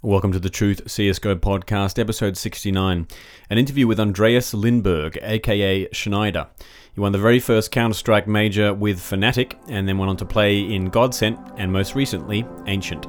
[0.00, 3.08] Welcome to the Truth CSGO podcast, episode 69.
[3.50, 6.46] An interview with Andreas Lindberg, aka znajder.
[6.94, 10.24] He won the very first Counter Strike major with Fnatic, and then went on to
[10.24, 13.06] play in Godsent, and most recently, Ancient.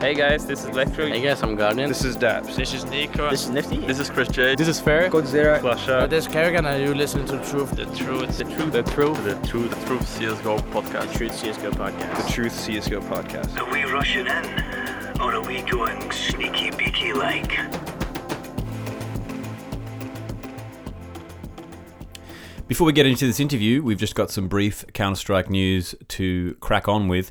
[0.00, 1.08] Hey guys, this is Electro.
[1.08, 1.88] Hey guys, I'm Guardian.
[1.88, 2.54] This is Daps.
[2.54, 3.30] This is Nico.
[3.30, 3.78] This is Nifty.
[3.78, 4.54] This is Chris J.
[4.54, 5.10] This is Fair.
[5.10, 5.58] Godzilla.
[5.58, 6.08] Uh, flusha.
[6.08, 7.72] this is Kerrigan, and you listen to the Truth.
[7.72, 8.38] The truth.
[8.38, 8.72] The truth.
[8.72, 9.24] The truth.
[9.24, 9.70] The truth.
[9.70, 11.12] The truth CSGO podcast.
[11.12, 12.26] The Truth CSGO podcast.
[12.26, 13.58] The truth CSGO podcast.
[13.58, 14.73] Are we rushing in?
[15.20, 17.56] Are we going sneaky beaky like?
[22.66, 26.56] Before we get into this interview, we've just got some brief Counter Strike news to
[26.60, 27.30] crack on with.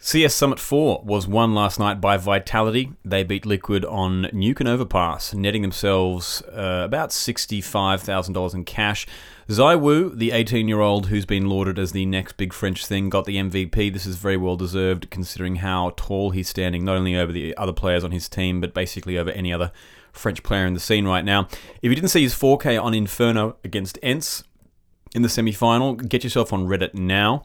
[0.00, 2.92] CS Summit 4 was won last night by Vitality.
[3.04, 9.06] They beat Liquid on Nuke and Overpass, netting themselves uh, about $65,000 in cash.
[9.48, 13.26] ZywOo, the 18 year old who's been lauded as the next big French thing, got
[13.26, 13.92] the MVP.
[13.92, 17.72] This is very well deserved considering how tall he's standing, not only over the other
[17.72, 19.70] players on his team, but basically over any other
[20.12, 21.46] French player in the scene right now.
[21.80, 24.42] If you didn't see his 4K on Inferno against ENCE
[25.14, 27.44] in the semi final, get yourself on Reddit now.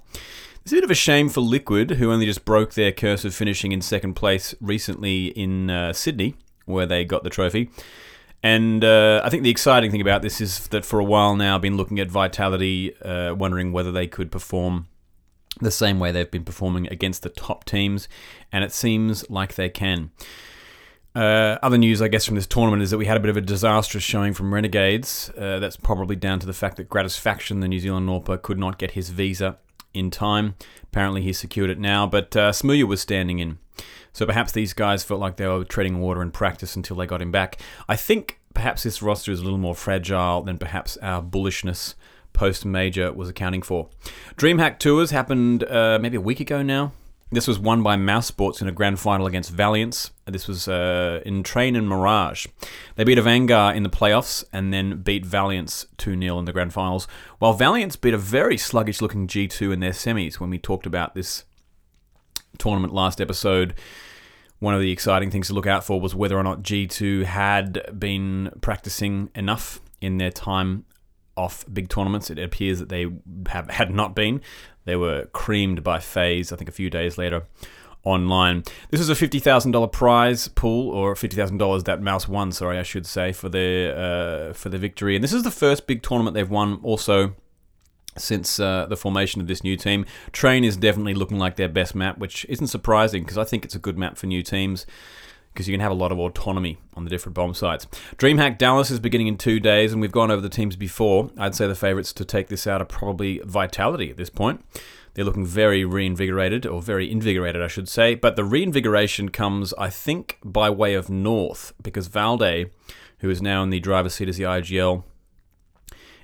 [0.63, 3.35] It's a bit of a shame for Liquid, who only just broke their curse of
[3.35, 6.33] finishing in second place recently in uh, Sydney,
[6.65, 7.69] where they got the trophy.
[8.43, 11.55] And uh, I think the exciting thing about this is that for a while now,
[11.55, 14.87] I've been looking at Vitality, uh, wondering whether they could perform
[15.59, 18.07] the same way they've been performing against the top teams,
[18.51, 20.11] and it seems like they can.
[21.13, 23.37] Uh, other news, I guess, from this tournament is that we had a bit of
[23.37, 25.29] a disastrous showing from Renegades.
[25.37, 28.77] Uh, that's probably down to the fact that Gratisfaction, the New Zealand AWPer, could not
[28.77, 29.57] get his visa
[29.93, 30.55] in time.
[30.83, 33.59] Apparently, he secured it now, but uh, Smooya was standing in.
[34.13, 37.21] So perhaps these guys felt like they were treading water in practice until they got
[37.21, 37.57] him back.
[37.87, 41.95] I think perhaps this roster is a little more fragile than perhaps our bullishness
[42.33, 43.89] post major was accounting for.
[44.35, 46.91] DreamHack Tours happened uh, maybe a week ago now.
[47.33, 50.11] This was won by mousesports in a grand final against Valiance.
[50.25, 52.45] This was uh, in Train and Mirage.
[52.95, 56.51] They beat a Vanguard in the playoffs and then beat Valiance 2 0 in the
[56.51, 57.07] grand finals,
[57.39, 61.15] while Valiance beat a very sluggish looking G2 in their semis when we talked about
[61.15, 61.45] this
[62.57, 63.73] tournament last episode.
[64.59, 67.99] One of the exciting things to look out for was whether or not G2 had
[67.99, 70.85] been practicing enough in their time
[71.35, 72.29] off big tournaments.
[72.29, 73.07] It appears that they
[73.47, 74.41] have had not been.
[74.85, 77.47] They were creamed by FaZe, I think, a few days later
[78.03, 78.63] online.
[78.89, 82.51] This is a fifty thousand dollar prize pool, or fifty thousand dollars that Mouse won.
[82.51, 85.15] Sorry, I should say for their uh, for the victory.
[85.15, 86.79] And this is the first big tournament they've won.
[86.83, 87.35] Also.
[88.17, 91.95] Since uh, the formation of this new team, Train is definitely looking like their best
[91.95, 94.85] map, which isn't surprising because I think it's a good map for new teams
[95.53, 97.85] because you can have a lot of autonomy on the different bomb sites.
[98.17, 101.29] DreamHack Dallas is beginning in two days, and we've gone over the teams before.
[101.37, 104.63] I'd say the favourites to take this out are probably Vitality at this point.
[105.13, 108.15] They're looking very reinvigorated, or very invigorated, I should say.
[108.15, 112.69] But the reinvigoration comes, I think, by way of North, because Valde,
[113.19, 115.03] who is now in the driver's seat as the IGL,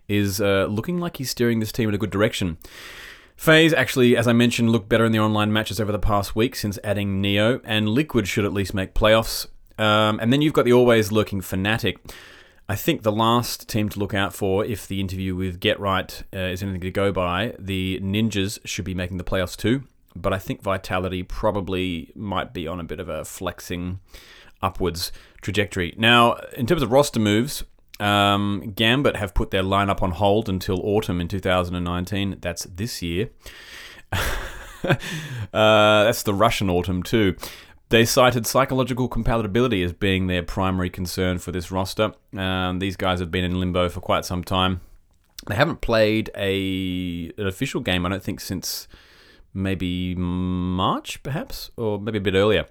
[0.08, 2.58] is uh, looking like he's steering this team in a good direction.
[3.36, 6.56] FaZe actually, as I mentioned, looked better in the online matches over the past week
[6.56, 9.48] since adding Neo, and Liquid should at least make playoffs.
[9.78, 11.98] Um, and then you've got the always lurking Fnatic.
[12.68, 16.24] I think the last team to look out for, if the interview with Get Right
[16.34, 19.84] uh, is anything to go by, the Ninjas should be making the playoffs too.
[20.16, 24.00] But I think Vitality probably might be on a bit of a flexing
[24.62, 25.94] upwards trajectory.
[25.96, 27.64] Now, in terms of roster moves,
[28.00, 32.38] um, Gambit have put their lineup on hold until autumn in 2019.
[32.42, 33.30] That's this year.
[34.12, 34.94] uh,
[35.54, 37.36] that's the Russian autumn, too.
[37.90, 42.12] They cited psychological compatibility as being their primary concern for this roster.
[42.36, 44.82] Um, these guys have been in limbo for quite some time.
[45.48, 48.88] They haven't played a an official game, I don't think, since
[49.54, 52.66] maybe March, perhaps, or maybe a bit earlier.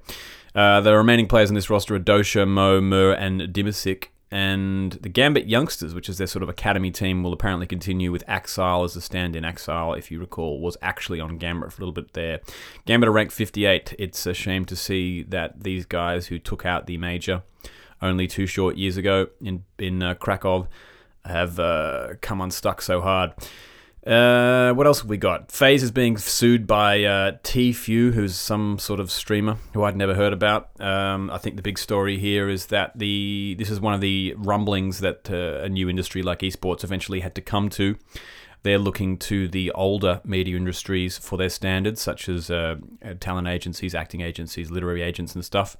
[0.54, 4.12] Uh, the remaining players in this roster are Dosia, Mo, Mur, and dimasick.
[4.30, 8.26] And the Gambit Youngsters, which is their sort of academy team, will apparently continue with
[8.26, 9.44] Ax1Le as the stand in.
[9.44, 12.40] Ax1Le, if you recall, was actually on Gambit for a little bit there.
[12.86, 13.94] Gambit are ranked 58.
[13.98, 17.42] It's a shame to see that these guys who took out the major
[18.02, 20.66] only two short years ago in, in uh, Krakow
[21.24, 23.32] have uh, come unstuck so hard.
[24.06, 25.50] Uh, what else have we got?
[25.50, 30.14] FaZe is being sued by uh, Tfue, who's some sort of streamer who I'd never
[30.14, 30.70] heard about.
[30.80, 34.34] Um, I think the big story here is that the this is one of the
[34.36, 37.96] rumblings that uh, a new industry like esports eventually had to come to.
[38.62, 42.76] They're looking to the older media industries for their standards, such as uh,
[43.18, 45.76] talent agencies, acting agencies, literary agents, and stuff.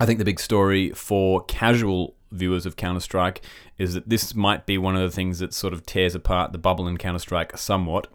[0.00, 3.42] I think the big story for casual viewers of Counter Strike
[3.78, 6.58] is that this might be one of the things that sort of tears apart the
[6.58, 8.06] bubble in Counter Strike somewhat.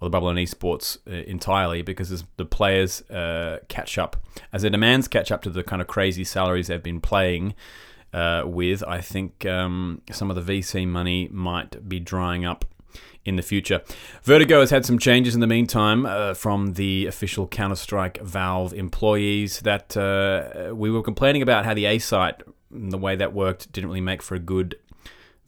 [0.00, 4.16] or the bubble in esports uh, entirely because as the players uh, catch up,
[4.52, 7.54] as their demands catch up to the kind of crazy salaries they've been playing
[8.12, 12.64] uh, with, I think um, some of the VC money might be drying up
[13.26, 13.82] in the future.
[14.22, 18.72] Vertigo has had some changes in the meantime uh, from the official Counter Strike Valve
[18.72, 23.72] employees that uh, we were complaining about how the A site, the way that worked,
[23.72, 24.76] didn't really make for a good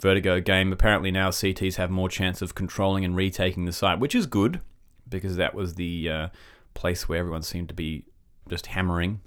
[0.01, 0.73] Vertigo game.
[0.73, 4.61] Apparently now CTs have more chance of controlling and retaking the site, which is good
[5.09, 6.29] because that was the uh,
[6.75, 8.05] place where everyone seemed to be
[8.49, 9.21] just hammering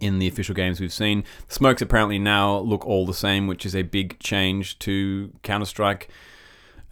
[0.00, 1.24] in the official games we've seen.
[1.48, 6.08] Smokes apparently now look all the same, which is a big change to Counter Strike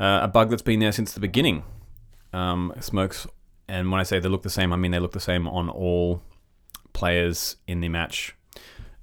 [0.00, 1.62] uh, a bug that's been there since the beginning.
[2.32, 3.26] Um, smokes,
[3.68, 5.68] and when I say they look the same, I mean they look the same on
[5.68, 6.22] all
[6.92, 8.34] players in the match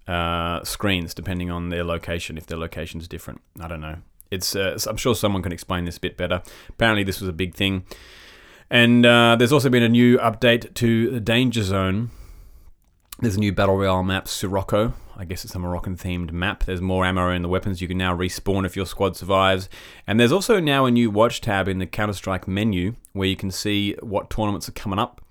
[0.07, 2.37] uh, screens, depending on their location.
[2.37, 3.97] If their location is different, I don't know.
[4.31, 6.41] It's uh, I'm sure someone can explain this a bit better.
[6.69, 7.85] Apparently, this was a big thing,
[8.69, 12.09] and uh, there's also been a new update to the Danger Zone.
[13.19, 16.65] There's a new battle royale map, Sirocco, I guess it's a Moroccan themed map.
[16.65, 17.81] There's more ammo in the weapons.
[17.81, 19.67] You can now respawn if your squad survives.
[20.05, 23.35] And there's also now a new watch tab in the Counter Strike menu where you
[23.35, 25.21] can see what tournaments are coming up.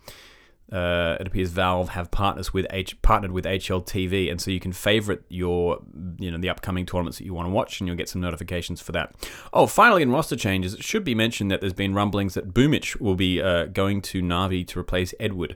[0.73, 4.73] Uh, it appears Valve have partners with H- partnered with HLTV, and so you can
[4.73, 5.79] favorite your,
[6.19, 8.81] you know, the upcoming tournaments that you want to watch, and you'll get some notifications
[8.81, 9.15] for that.
[9.53, 13.01] Oh, finally, in roster changes, it should be mentioned that there's been rumblings that Boomich
[13.01, 15.55] will be uh, going to Navi to replace Edward.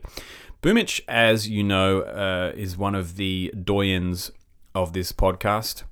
[0.61, 4.29] Boomich, as you know, uh, is one of the doyens
[4.75, 5.83] of this podcast.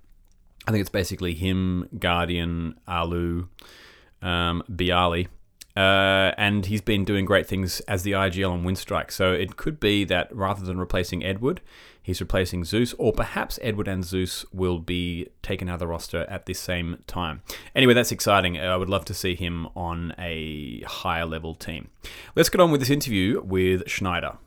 [0.67, 3.47] I think it's basically him, Guardian, Alu,
[4.21, 4.63] um.
[5.75, 9.11] Uh, and he's been doing great things as the IGL on Winstrike.
[9.11, 11.61] So it could be that rather than replacing Edward,
[12.03, 16.25] he's replacing Zeus, or perhaps Edward and Zeus will be taken out of the roster
[16.29, 17.41] at the same time.
[17.73, 18.59] Anyway, that's exciting.
[18.59, 21.89] I would love to see him on a higher level team.
[22.35, 24.37] Let's get on with this interview with znajder.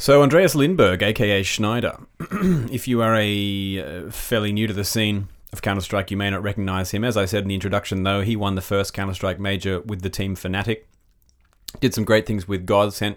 [0.00, 2.06] So, Andreas Lindberg, aka znajder,
[2.72, 6.30] if you are a uh, fairly new to the scene of Counter Strike, you may
[6.30, 7.04] not recognize him.
[7.04, 10.00] As I said in the introduction, though, he won the first Counter Strike major with
[10.00, 10.84] the team Fnatic,
[11.80, 13.16] did some great things with Godsent,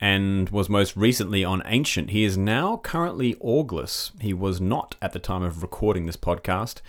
[0.00, 2.10] and was most recently on Ancient.
[2.10, 4.12] He is now currently orgless.
[4.22, 6.82] He was not at the time of recording this podcast,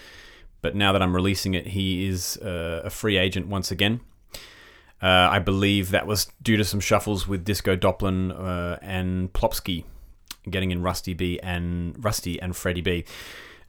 [0.62, 4.02] but now that I'm releasing it, he is uh, a free agent once again.
[5.02, 9.84] Uh, I believe that was due to some shuffles with Disco Doplan uh, and plopski
[10.50, 13.06] getting in Rusty B and Rusty and Freddie B.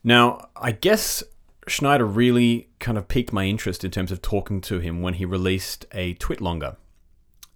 [0.02, 1.22] Now, I guess
[1.66, 5.24] znajder really kind of piqued my interest in terms of talking to him when he
[5.24, 6.76] released a TwitLonger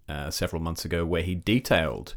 [0.08, 2.14] uh, several months ago, where he detailed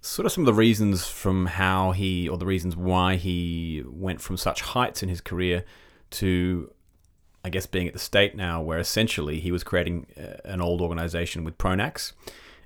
[0.00, 4.20] sort of some of the reasons from how he, or the reasons why he went
[4.20, 5.64] from such heights in his career
[6.10, 6.70] to
[7.46, 10.80] I guess, being at the state now where essentially he was creating uh, an old
[10.80, 12.12] organization with Pronax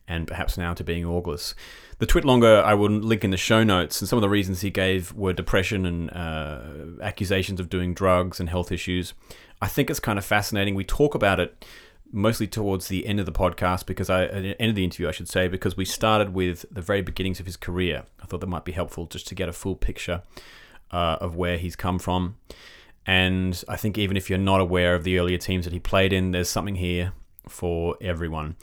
[0.09, 1.53] and perhaps now to being orgless.
[1.99, 4.71] The TwitLonger I will link in the show notes, and some of the reasons he
[4.71, 9.13] gave were depression and uh, accusations of doing drugs and health issues.
[9.61, 10.75] I think it's kind of fascinating.
[10.75, 11.63] We talk about it
[12.11, 15.13] mostly towards the end of the podcast because I the end of the interview I
[15.13, 18.05] should say because we started with the very beginnings of his career.
[18.23, 20.23] I thought that might be helpful just to get a full picture
[20.91, 22.37] uh, of where he's come from.
[23.07, 26.13] And I think even if you're not aware of the earlier teams that he played
[26.13, 27.13] in, there's something here
[27.49, 28.57] for everyone.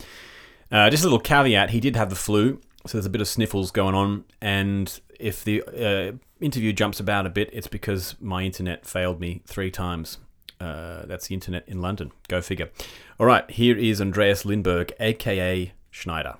[0.70, 3.28] Uh, just a little caveat he did have the flu, so there's a bit of
[3.28, 4.24] sniffles going on.
[4.40, 9.42] And if the uh, interview jumps about a bit, it's because my internet failed me
[9.46, 10.18] three times.
[10.60, 12.12] Uh, that's the internet in London.
[12.28, 12.70] Go figure.
[13.18, 16.36] All right, here is Andreas Lindberg, aka znajder.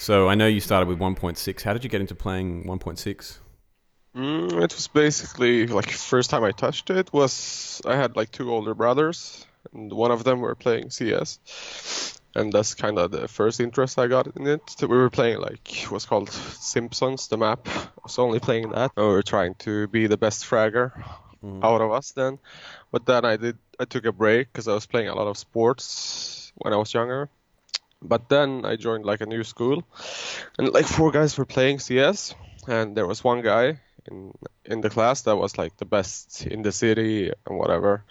[0.00, 1.62] So I know you started with 1.6.
[1.62, 3.38] How did you get into playing 1.6?
[4.16, 8.50] Mm, it was basically like first time I touched it was I had like two
[8.50, 11.38] older brothers and one of them were playing CS
[12.34, 14.62] and that's kind of the first interest I got in it.
[14.70, 17.68] So we were playing like what's called Simpsons, the map.
[17.68, 18.92] I was only playing that.
[18.96, 20.92] We were trying to be the best fragger
[21.44, 21.62] mm.
[21.62, 22.38] out of us then.
[22.90, 25.36] But then I did I took a break because I was playing a lot of
[25.36, 27.28] sports when I was younger.
[28.02, 29.82] But then I joined like a new school,
[30.58, 32.34] and like four guys were playing CS,
[32.66, 34.32] and there was one guy in
[34.64, 38.04] in the class that was like the best in the city and whatever.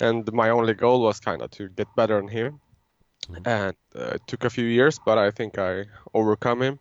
[0.00, 2.60] And my only goal was kind of to get better than him,
[3.44, 5.84] and uh, it took a few years, but I think I
[6.14, 6.78] overcome him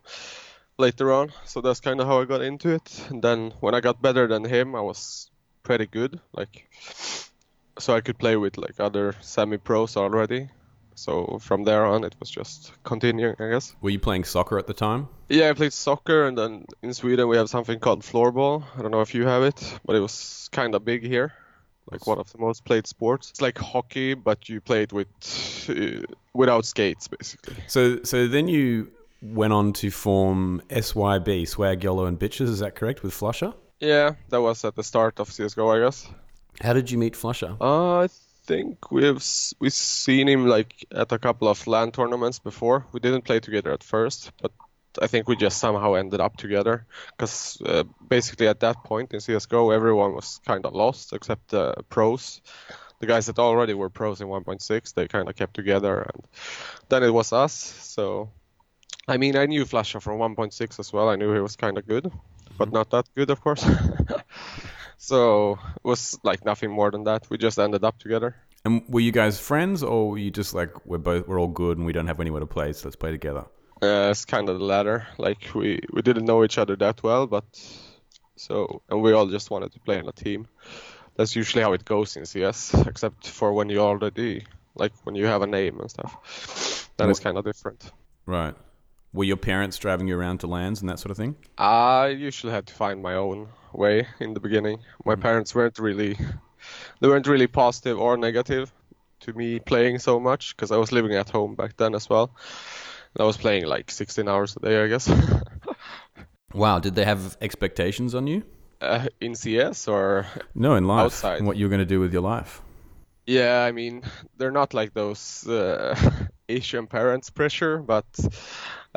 [0.78, 1.34] later on.
[1.46, 3.06] So that's kind of how I got into it.
[3.10, 5.30] And then when I got better than him, I was
[5.64, 6.70] pretty good, like
[7.80, 10.50] so I could play with like other semi pros already
[11.00, 13.74] So from there on, it was just continuing, I guess.
[13.82, 15.08] Were you playing soccer at the time?
[15.30, 18.64] Yeah, I played soccer, and then in Sweden we have something called floorball.
[18.78, 21.32] I don't know if you have it, but it was kind of big here,
[21.90, 23.30] like one of the most played sports.
[23.30, 25.08] It's like hockey, but you play it with
[25.70, 27.56] uh, without skates, basically.
[27.68, 28.92] So, so then you
[29.22, 32.50] went on to form SYB, Swag, YOLO, and Bitches.
[32.50, 33.54] Is that correct with flusha?
[33.80, 36.10] Yeah, that was at the start of CS:GO, I guess.
[36.60, 37.56] How did you meet flusha?
[37.62, 38.08] Uh, I
[38.50, 39.24] think we've
[39.60, 42.86] we've seen him like at a couple of LAN tournaments before.
[42.92, 44.52] We didn't play together at first, but
[45.00, 47.84] I think we just somehow ended up together because uh,
[48.16, 52.42] basically at that point in CS:GO, everyone was kind of lost except the pros.
[53.00, 56.24] The guys that already were pros in 1.6, they kind of kept together, and
[56.90, 57.54] then it was us.
[57.54, 58.30] So,
[59.08, 61.08] I mean, I knew flusha from 1.6 as well.
[61.08, 62.12] I knew he was kind of good,
[62.58, 63.64] but not that good, of course.
[65.00, 67.30] so it was like nothing more than that.
[67.30, 68.36] We just ended up together.
[68.66, 71.78] And were you guys friends, or were you just like we're both we're all good
[71.78, 73.46] and we don't have anywhere to play, so let's play together?
[73.82, 75.08] Uh, it's kind of the latter.
[75.18, 77.46] Like we we didn't know each other that well, but
[78.36, 80.48] so and we all just wanted to play in a team.
[81.16, 85.26] That's usually how it goes in CS, except for when you already like when you
[85.28, 86.90] have a name and stuff.
[86.98, 87.90] Then it's kind of different.
[88.26, 88.56] Right.
[89.14, 91.36] Were your parents driving you around to LANs and that sort of thing?
[91.58, 94.80] I usually had to find my own way in the beginning.
[95.06, 96.16] My parents weren't really
[97.00, 98.72] they weren't really positive or negative
[99.22, 102.32] to me playing so much because I was living at home back then as well.
[103.16, 105.10] And I was playing like 16 hours a day, I guess.
[106.54, 106.80] Wow.
[106.80, 108.44] Did they have expectations on you?
[108.82, 110.26] uh, in CS or
[110.56, 111.06] No, in life.
[111.06, 111.44] Outside.
[111.44, 112.62] What you were going to do with your life?
[113.28, 114.04] Yeah, I mean,
[114.38, 115.96] they're not like those uh,
[116.50, 118.06] Asian parents pressure, but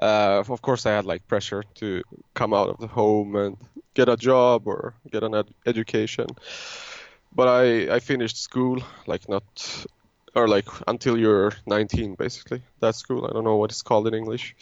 [0.02, 2.02] uh, of course I had like pressure to
[2.34, 3.56] come out of the home and
[3.94, 6.26] get a job or get an ed- education.
[7.34, 9.44] But I I finished school like not
[10.34, 12.62] or like until you're 19 basically.
[12.80, 14.54] That school, I don't know what it's called in English.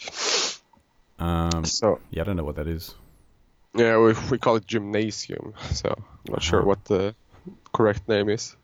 [1.19, 2.95] Um, So yeah, I don't know what that is.
[3.77, 5.53] yeah, we we call it gymnasium.
[5.71, 6.67] So I'm not sure Uh-huh.
[6.69, 7.13] what the
[7.73, 8.55] correct name is.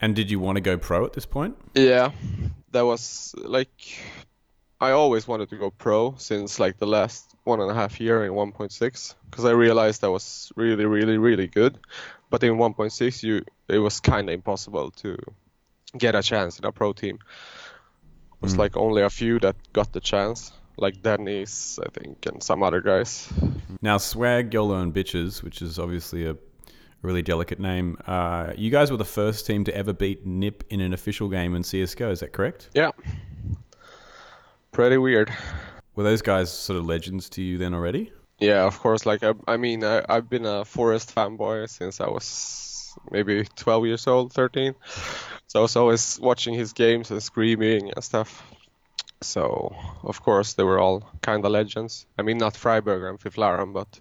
[0.00, 1.54] And did you want to go pro at this point?
[1.74, 2.10] Yeah,
[2.72, 3.70] that was like
[4.80, 8.24] I always wanted to go pro since like the last one and a half year
[8.24, 11.78] in 1.6 because I realized I was really, really, really good.
[12.30, 15.16] But in 1.6, you it was kind of impossible to
[15.96, 17.18] get a chance in a pro team.
[18.34, 18.58] It was mm.
[18.58, 22.80] like only a few that got the chance, like Dennis, I think, and some other
[22.80, 23.32] guys.
[23.82, 26.36] Now, Swag, YOLO, and Bitches, which is obviously a
[27.02, 30.80] really delicate name, uh, you guys were the first team to ever beat NIP in
[30.80, 32.70] an official game in CSGO, is that correct?
[32.74, 32.90] Yeah,
[34.70, 35.32] pretty weird.
[35.94, 38.12] Were those guys sort of legends to you then already?
[38.38, 39.04] Yeah, of course.
[39.04, 43.86] Like I, I mean, I, I've been a f0rest fanboy since I was maybe 12
[43.86, 44.74] years old, 13.
[45.46, 48.42] So I was always watching his games and screaming and stuff.
[49.20, 52.06] So of course they were all kind of legends.
[52.18, 54.00] I mean, not Freiberger and Fifflaren, but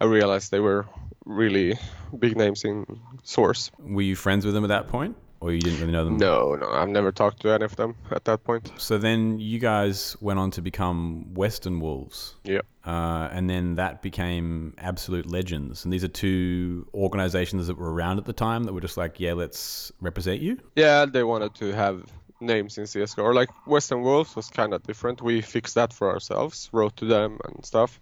[0.00, 0.86] I realized they were
[1.26, 1.78] really
[2.18, 2.86] big names in
[3.24, 3.70] Source.
[3.78, 5.16] Were you friends with them at that point?
[5.40, 6.16] Or you didn't really know them?
[6.16, 8.72] No, no, I've never talked to any of them at that point.
[8.78, 12.36] So then you guys went on to become Western Wolves.
[12.42, 12.62] Yeah.
[12.86, 15.84] Uh, and then that became Absolute Legends.
[15.84, 19.20] And these are two organizations that were around at the time that were just like,
[19.20, 20.58] yeah, let's represent you.
[20.74, 23.22] Yeah, they wanted to have names in CSGO.
[23.22, 25.22] Or like Western Wolves was kind of different.
[25.22, 28.00] We fixed that for ourselves, wrote to them and stuff,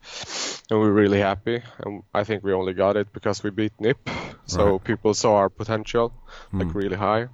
[0.70, 1.62] and we were really happy.
[1.84, 4.08] And I think we only got it because we beat NIP,
[4.46, 4.84] so Right.
[4.84, 6.12] people saw our potential
[6.52, 6.78] like hmm.
[6.78, 7.28] really high.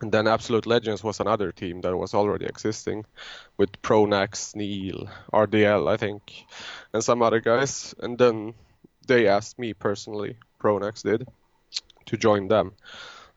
[0.00, 3.04] And then Absolute Legends was another team that was already existing
[3.56, 6.44] with Pronax, Neil, RDL, I think,
[6.92, 7.94] and some other guys.
[8.00, 8.54] And then
[9.06, 11.28] they asked me personally, Pronax did,
[12.06, 12.72] to join them.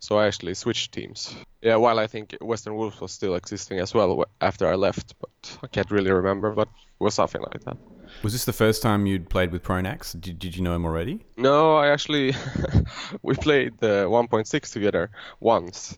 [0.06, 1.36] So I actually switched teams.
[1.64, 5.58] Yeah, while I think Western Wolves was still existing as well after I left, but
[5.64, 7.76] I can't really remember, but it was something like that.
[8.22, 10.12] Was this the first time you'd played with Pronax?
[10.22, 11.26] Did, did you know him already?
[11.38, 12.36] No, I actually
[13.24, 15.10] we played the 1.6 together
[15.40, 15.98] once.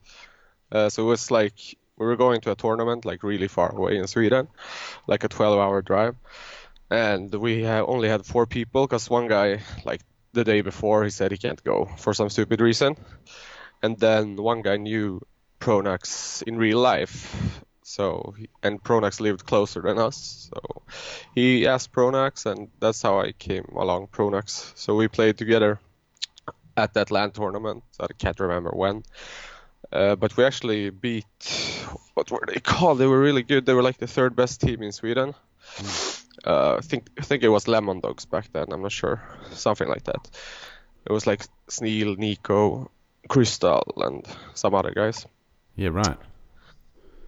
[0.72, 3.98] Uh, so it was like we were going to a tournament like really far away
[3.98, 4.48] in Sweden,
[5.08, 6.16] like a 12-hour drive,
[6.90, 10.00] and we only had four people because one guy like
[10.32, 12.96] the day before he said he can't go for some stupid reason,
[13.82, 15.22] and then one guy knew
[15.60, 17.62] Pronax in real life.
[17.84, 20.82] So and Pronax lived closer than us, so
[21.34, 24.74] he asked Pronax, and that's how I came along Pronax.
[24.76, 25.80] So we played together
[26.76, 27.84] at that LAN tournament.
[28.00, 29.04] I can't remember when,
[29.92, 31.26] uh, but we actually beat.
[32.14, 32.98] What were they called?
[32.98, 33.66] They were really good.
[33.66, 35.34] They were like the third best team in Sweden.
[36.46, 38.66] Uh, I think I think it was Lemon Dogs back then.
[38.72, 40.30] I'm not sure, something like that.
[41.06, 42.92] It was like Sneal, Nico,
[43.28, 45.26] Crystal, and some other guys.
[45.76, 46.18] Yeah, right.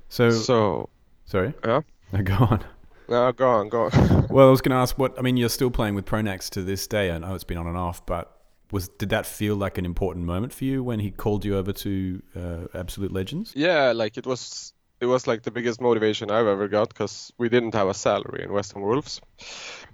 [0.10, 0.90] So, So
[1.26, 1.54] sorry.
[1.66, 1.82] yeah.
[2.12, 2.66] No, go on.
[3.08, 4.28] No, go on, go on.
[4.32, 5.18] Well, I was going to ask what.
[5.20, 7.12] I mean, you're still playing with Pronax to this day.
[7.12, 8.36] I know it's been on and off, but
[8.72, 11.72] was did that feel like an important moment for you when he called you over
[11.72, 13.54] to uh, Absolute Legends?
[13.56, 17.50] yeah, like it was it was like the biggest motivation I've ever got because we
[17.50, 19.22] didn't have a salary in Western Wolves,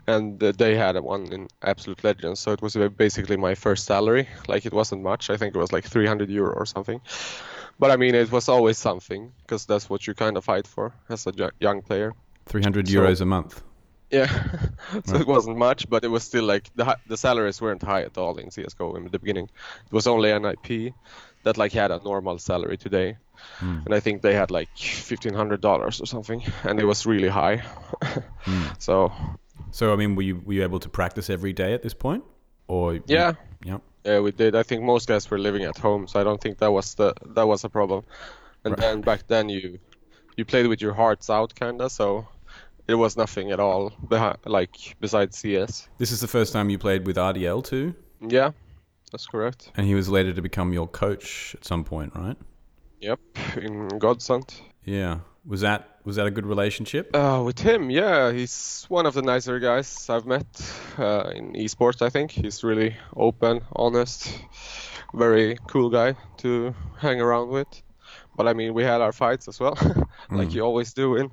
[0.07, 3.85] and uh, they had one in Absolute Legends, so it was uh, basically my first
[3.85, 4.27] salary.
[4.47, 5.29] Like it wasn't much.
[5.29, 7.01] I think it was like 300 euro or something.
[7.79, 10.93] But I mean, it was always something because that's what you kind of fight for
[11.09, 12.13] as a young player.
[12.45, 13.62] Three hundred So- euros a month.
[14.12, 14.27] Yeah,
[15.05, 18.17] so it wasn't much, but it was still like the the salaries weren't high at
[18.17, 19.50] all in CS:GO in the beginning.
[19.88, 20.93] It was only NIP
[21.43, 23.17] that like had a normal salary today,
[23.60, 23.80] Hmm.
[23.86, 27.30] and I think they had like fifteen hundred dollars or something, and it was really
[27.30, 27.63] high.
[28.46, 28.63] Hmm.
[28.80, 29.12] So
[29.72, 32.24] So, I mean, were you were you able to practice every day at this point,
[32.68, 33.34] or yeah,
[33.65, 33.82] Yep.
[34.06, 34.56] yeah, we did.
[34.56, 37.13] I think most guys were living at home, so I don't think that was the
[37.36, 38.04] that was a problem.
[38.63, 38.80] And Right.
[38.82, 39.80] then back then you
[40.38, 41.89] you played with your hearts out, kinda.
[41.89, 42.25] So
[42.88, 43.92] it was nothing at all
[44.46, 45.89] like besides CS.
[45.98, 48.51] This is the first time you played with RDL too, Yeah,
[49.12, 49.72] that's correct.
[49.77, 52.38] and he was later to become your coach at some point, right?
[53.05, 53.19] Yep,
[53.57, 54.62] in Godsent.
[54.83, 55.19] Yeah.
[55.45, 57.15] Was that was that a good relationship?
[57.15, 60.47] Uh, with him, yeah, he's one of the nicer guys I've met
[60.97, 62.01] uh, in esports.
[62.01, 64.33] I think he's really open, honest,
[65.13, 67.67] very cool guy to hang around with.
[68.35, 69.77] But I mean, we had our fights as well,
[70.31, 71.29] like you always do in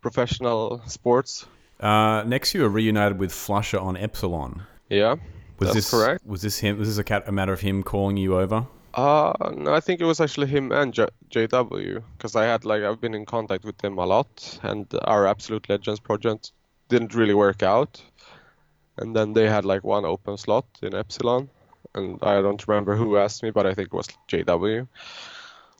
[0.00, 1.46] professional sports.
[1.80, 4.62] Uh, next, you were reunited with flusha on Epsilon.
[4.88, 5.16] Yeah,
[5.58, 6.24] Was that's this correct.
[6.24, 6.78] Was this him?
[6.78, 8.68] Was this a, cat, a matter of him calling you over?
[8.94, 12.82] Uh, no, I think it was actually him and J- JW because I had like
[12.82, 16.52] I've been in contact with them a lot, and our Absolute Legends project
[16.88, 18.02] didn't really work out.
[18.96, 21.48] And then they had like one open slot in Epsilon,
[21.94, 24.88] and I don't remember who asked me, but I think it was JW.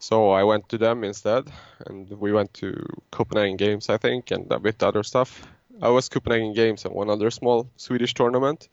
[0.01, 1.51] So I went to them instead,
[1.87, 2.73] and we went to
[3.11, 5.47] Copenhagen Games, I think, and a bit other stuff.
[5.83, 8.69] I was Copenhagen Games and one other small Swedish tournament,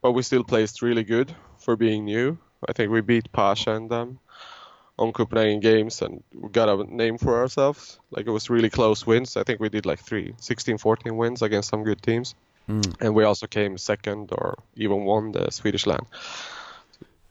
[0.00, 2.38] but we still placed really good for being new.
[2.66, 4.18] I think we beat Pasha and them
[4.98, 8.00] on Copenhagen Games and we got a name for ourselves.
[8.10, 9.36] Like it was really close wins.
[9.36, 12.34] I think we did like three, 16, 14 wins against some good teams.
[13.00, 16.00] And we also came second or even won the Swedish LAN.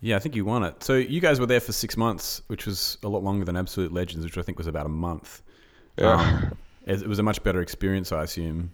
[0.02, 0.84] Yeah, I think you won it.
[0.84, 3.94] So you guys were there for six months, which was a lot longer than Absolute
[3.94, 5.44] Legends, which I think was about a month.
[5.96, 6.14] Yeah.
[6.14, 8.72] Um, it it was a much better experience, I assume.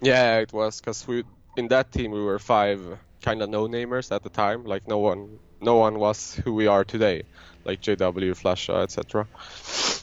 [0.00, 1.24] Yeah, it was because we
[1.56, 2.80] in that team we were five
[3.20, 4.64] kind of no-namers at the time.
[4.64, 7.22] Like no one, no one was who we are today,
[7.64, 9.26] like JW, flusha, etc.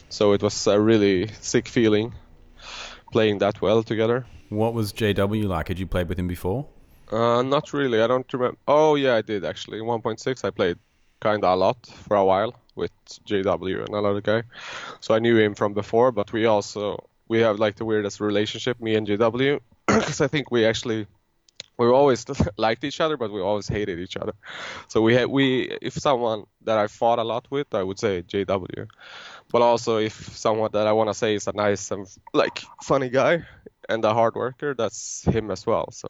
[0.08, 2.14] So it was a really sick feeling
[3.12, 4.26] playing that well together.
[4.48, 5.68] What was JW like?
[5.68, 6.66] Had you played with him before?
[7.10, 8.00] Uh, not really.
[8.02, 8.58] I don't remember.
[8.66, 9.78] Oh yeah, I did actually.
[9.78, 10.78] In 1.6, I played
[11.20, 12.92] kind of a lot for a while with
[13.26, 14.44] JW and another guy,
[15.00, 16.12] so I knew him from before.
[16.12, 20.50] But we also we have like the weirdest relationship, me and JW, because I think
[20.50, 21.06] we actually
[21.78, 22.26] we always
[22.58, 24.34] liked each other, but we always hated each other.
[24.88, 28.22] So we had we if someone that I fought a lot with, I would say
[28.22, 28.86] JW.
[29.50, 33.08] But also if someone that I want to say is a nice and like funny
[33.08, 33.44] guy
[33.88, 35.90] and a hard worker, that's him as well.
[35.92, 36.08] So.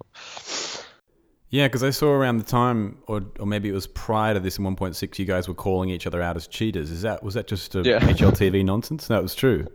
[1.51, 4.59] Yeah, because I saw around the time, or or maybe it was prior to this
[4.59, 6.91] in 1.6, you guys were calling each other out as cheaters.
[6.91, 8.01] Is that was that just a Yeah.
[8.01, 9.09] HLTV nonsense?
[9.09, 9.67] No, it was true.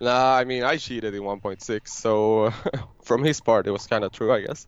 [0.00, 2.52] Nah, I mean I cheated in 1.6, so
[3.02, 4.66] from his part it was kind of true, I guess.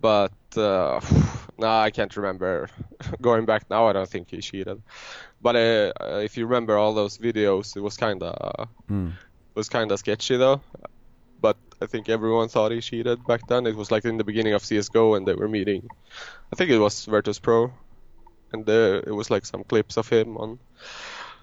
[0.00, 1.00] But uh,
[1.58, 2.68] nah, I can't remember.
[3.20, 4.82] Going back now, I don't think he cheated.
[5.40, 8.68] But uh, uh, if you remember all those videos, it was kind of
[9.54, 10.60] was kind of sketchy though.
[11.40, 13.66] But I think everyone thought he cheated back then.
[13.66, 15.88] It was like in the beginning of CS:GO, and they were meeting.
[16.52, 17.72] I think it was Virtus Pro,
[18.52, 20.58] and there it was like some clips of him on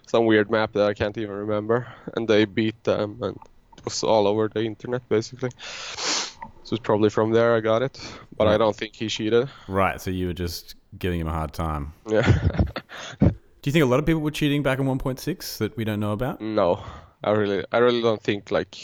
[0.08, 3.38] some weird map that I can't even remember, and they beat them, and
[3.78, 5.50] it was all over the internet basically.
[6.64, 8.00] So it's probably from there I got it,
[8.38, 9.50] but I don't think he cheated.
[9.68, 11.94] Right, so you were just giving him a hard time.
[12.08, 12.40] Yeah,
[13.64, 16.02] Do you think a lot of people were cheating back in 1.6 that we don't
[16.02, 16.42] know about?
[16.42, 16.84] no,
[17.24, 18.78] I really, I really don't think like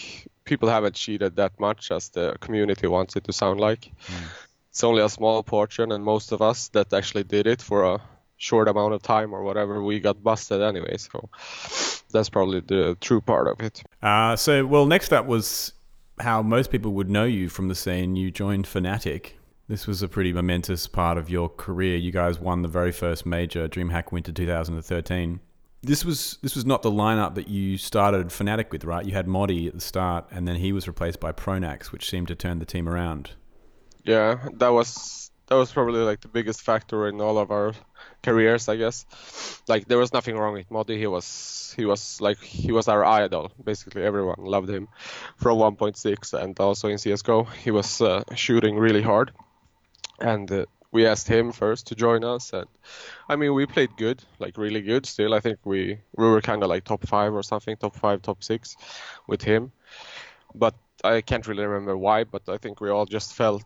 [0.46, 3.92] people haven't cheated that much as the community wants it to sound like.
[4.08, 4.26] Hmm.
[4.70, 8.02] It's only a small portion, and most of us that actually did it for a
[8.40, 10.98] short amount of time or whatever, we got busted anyway.
[10.98, 11.30] So
[12.12, 13.84] that's probably the true part of it.
[14.02, 15.74] Uh, so, well, next up was
[16.20, 18.16] how most people would know you from the scene.
[18.16, 19.34] You joined Fnatic.
[19.68, 21.96] This was a pretty momentous part of your career.
[21.98, 25.40] You guys won the very first major, DreamHack Winter 2013.
[25.82, 29.06] This was this was not the lineup that you started Fnatic with, right?
[29.06, 32.28] You had Modi at the start, and then he was replaced by Pronax, which seemed
[32.30, 33.32] to turn the team around.
[34.04, 37.74] Yeah, that was that was probably like the biggest factor in all of our
[38.24, 39.06] careers, I guess.
[39.68, 40.98] Like there was nothing wrong with Modi.
[40.98, 43.52] He was he was like he was our idol.
[43.64, 44.88] Basically, everyone loved him
[45.38, 47.44] from 1.6 and also in CS:GO.
[47.44, 49.32] He was uh, shooting really hard,
[50.20, 52.54] and uh, we asked him first to join us.
[52.54, 52.68] And
[53.28, 55.06] I mean, we played good, like really good.
[55.06, 58.22] Still, I think we we were kind of like top five or something, top five,
[58.22, 58.76] top six,
[59.28, 59.72] with him.
[60.56, 63.64] But I can't really remember why, but I think we all just felt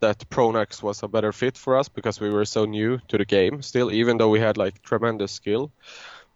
[0.00, 3.24] that Pronax was a better fit for us because we were so new to the
[3.24, 5.70] game still, even though we had like tremendous skill.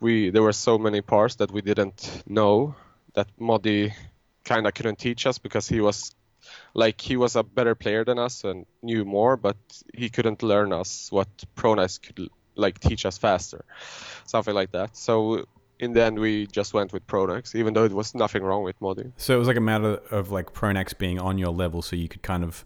[0.00, 2.76] We there were so many parts that we didn't know
[3.14, 3.92] that Modi
[4.44, 6.14] kind of couldn't teach us because he was
[6.74, 9.56] like he was a better player than us and knew more, but
[9.92, 13.64] he couldn't learn us what Pronax could like teach us faster,
[14.24, 14.96] something like that.
[14.96, 15.46] So
[15.78, 18.78] in the end, we just went with Pronax, even though it was nothing wrong with
[18.80, 19.12] modding.
[19.16, 22.08] So it was like a matter of like Pronax being on your level, so you
[22.08, 22.64] could kind of.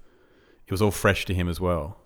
[0.67, 1.99] It was all fresh to him as well,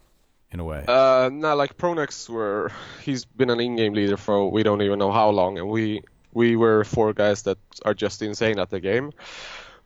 [0.51, 0.85] in a way.
[0.88, 2.73] Uh, no, like Pronax were.
[3.03, 6.57] He's been an in-game leader for we don't even know how long, and we we
[6.57, 9.12] were four guys that are just insane at the game,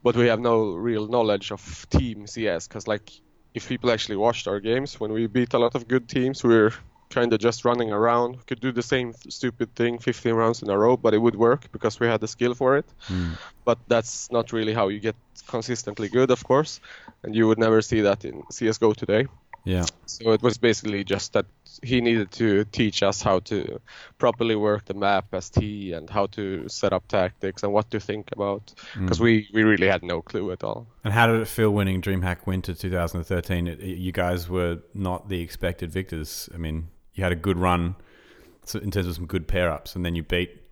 [0.03, 2.67] but we have no real knowledge of team CS.
[2.67, 3.11] Because like,
[3.55, 6.73] if people actually watched our games when we beat a lot of good teams, we're
[7.11, 8.47] kind of just running around.
[8.47, 11.71] Could do the same stupid thing 15 rounds in a row, but it would work
[11.73, 12.87] because we had the skill for it.
[13.09, 13.37] Mm.
[13.65, 16.81] But that's not really how you get consistently good, of course,
[17.23, 19.27] and you would never see that in CS:GO today.
[19.65, 19.85] Yeah.
[20.07, 21.45] So it was basically just that
[21.83, 23.79] he needed to teach us how to
[24.19, 28.01] properly work the map as T and how to set up tactics and what to
[28.01, 29.25] think about because Mm.
[29.25, 30.87] we, we really had no clue at all.
[31.05, 33.67] And how did it feel winning DreamHack Winter 2013?
[33.69, 36.49] It, it- you guys were not the expected victors.
[36.55, 36.89] I mean,
[37.21, 37.95] you had a good run
[38.75, 40.63] in terms of some good pair ups, and then you beat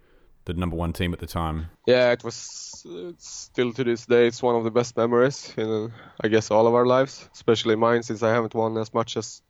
[0.47, 1.67] the number one team at the time.
[1.87, 5.93] Yeah, it was it's still to this day it's one of the best memories in
[6.25, 9.43] I guess all of our lives, especially mine since I haven't won as much as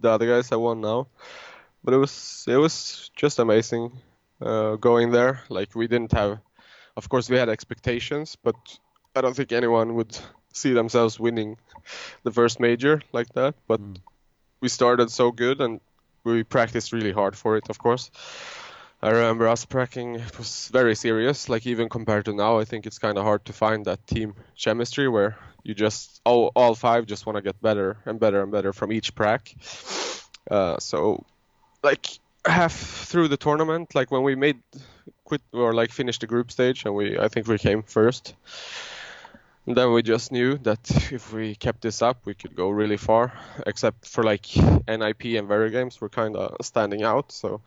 [0.00, 1.06] the other guys I won now.
[1.84, 3.92] But it was it was just amazing
[4.42, 5.42] uh, going there.
[5.48, 6.40] Like we didn't have,
[6.96, 8.56] of course we had expectations, but
[9.14, 10.18] I don't think anyone would
[10.52, 11.58] see themselves winning
[12.24, 13.54] the first major like that.
[13.68, 13.80] But
[14.60, 15.80] we started so good and
[16.24, 18.10] we practiced really hard for it, of course.
[19.02, 21.48] I remember us practicing, it was very serious.
[21.48, 24.34] Like, even compared to now, I think it's kind of hard to find that team
[24.58, 28.52] chemistry where you just, all, all five just want to get better and better and
[28.52, 29.54] better from each prac.
[30.50, 31.24] Uh, so,
[31.82, 32.06] like,
[32.44, 34.58] half through the tournament, like when we made
[35.24, 38.34] quit or like finished the group stage and we, I think we came first.
[39.66, 42.96] And then we just knew that if we kept this up, we could go really
[42.96, 43.32] far.
[43.66, 47.60] Except for like NIP and Very Games were kind of standing out, so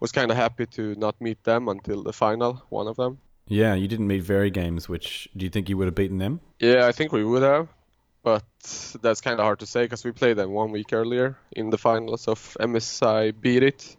[0.00, 3.18] was kind of happy to not meet them until the final, one of them.
[3.46, 6.40] Yeah, you didn't meet Very Games, which do you think you would have beaten them?
[6.60, 7.68] Yeah, I think we would have,
[8.22, 8.44] but
[9.00, 11.78] that's kind of hard to say because we played them one week earlier in the
[11.78, 13.96] finals of MSI Beat It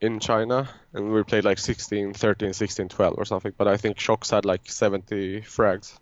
[0.00, 3.52] in China, and we played like 16, 13, 16, 12 or something.
[3.56, 5.98] But I think shox had like 70 frags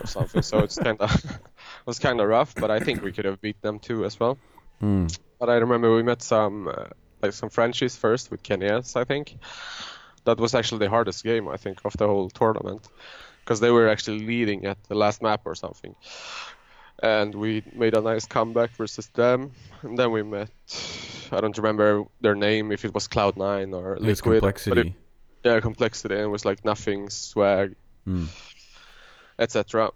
[0.00, 1.40] or something, so it's kind of
[1.86, 2.54] was kind of rough.
[2.54, 4.38] But I think we could have beat them too as well.
[4.80, 5.06] Hmm.
[5.38, 6.86] But I remember we met some uh,
[7.20, 9.36] like some Frenchies first with kennyS, I think.
[10.24, 12.88] That was actually the hardest game I think of the whole tournament
[13.40, 15.96] because they were actually leading at the last map or something.
[17.02, 19.50] And we made a nice comeback versus them.
[19.82, 20.50] And then we met
[21.32, 24.40] I don't remember their name if it was Cloud9 or It was Liquid.
[24.42, 24.80] but complexity.
[24.80, 24.94] it-
[25.44, 28.26] yeah, complexity and it was like n0thing swag, Hmm.
[29.38, 29.90] etc.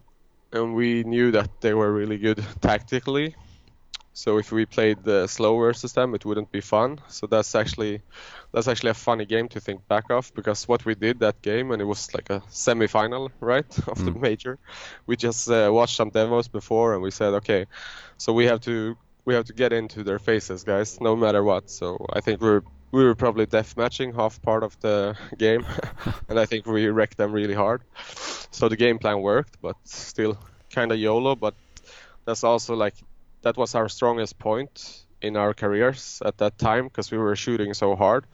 [0.53, 3.35] And we knew that they were really good tactically.
[4.13, 7.01] So if we played the slow versus them, it wouldn't be fun.
[7.09, 8.01] So that's actually
[8.53, 11.71] that's actually a funny game to think back of because what we did that game
[11.71, 14.21] and it was like a semi-final, right, of the Mm.
[14.21, 14.59] major.
[15.07, 17.67] We just uh, watched some demos before and we said, okay,
[18.17, 18.97] so we have to
[19.27, 21.69] we have to get into their faces, guys, no matter what.
[21.69, 22.63] So I think we're
[22.93, 25.67] we were probably death matching half part of the game,
[26.29, 27.83] and I think we wrecked them really hard.
[28.53, 30.39] So the game plan worked, but still
[30.71, 31.35] kind of YOLO.
[31.37, 31.55] But
[32.25, 32.95] that's also like
[33.43, 37.75] that was our strongest point in our careers at that time because we were shooting
[37.75, 38.27] so hard.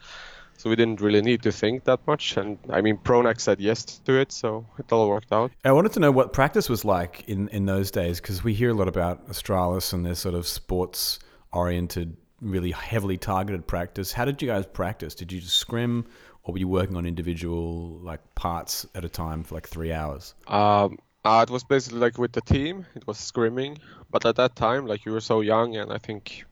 [0.62, 2.37] So we didn't really need to think that much.
[2.37, 5.51] And I mean, Pronax said yes to it, so it all worked out.
[5.64, 8.70] I wanted to know what practice was like in, in those days because we hear
[8.70, 11.18] a lot about Astralis and their sort of sports
[11.53, 14.12] oriented, really heavily targeted practice.
[14.12, 15.16] How did you guys practice?
[15.16, 16.07] Did you just scrim
[16.44, 20.33] or were you working on individual like parts at a time for like three hours?
[20.46, 23.79] Um, uh, it was basically like with the team, it was scrimming.
[24.12, 26.44] But at that time, like you were so young, and I think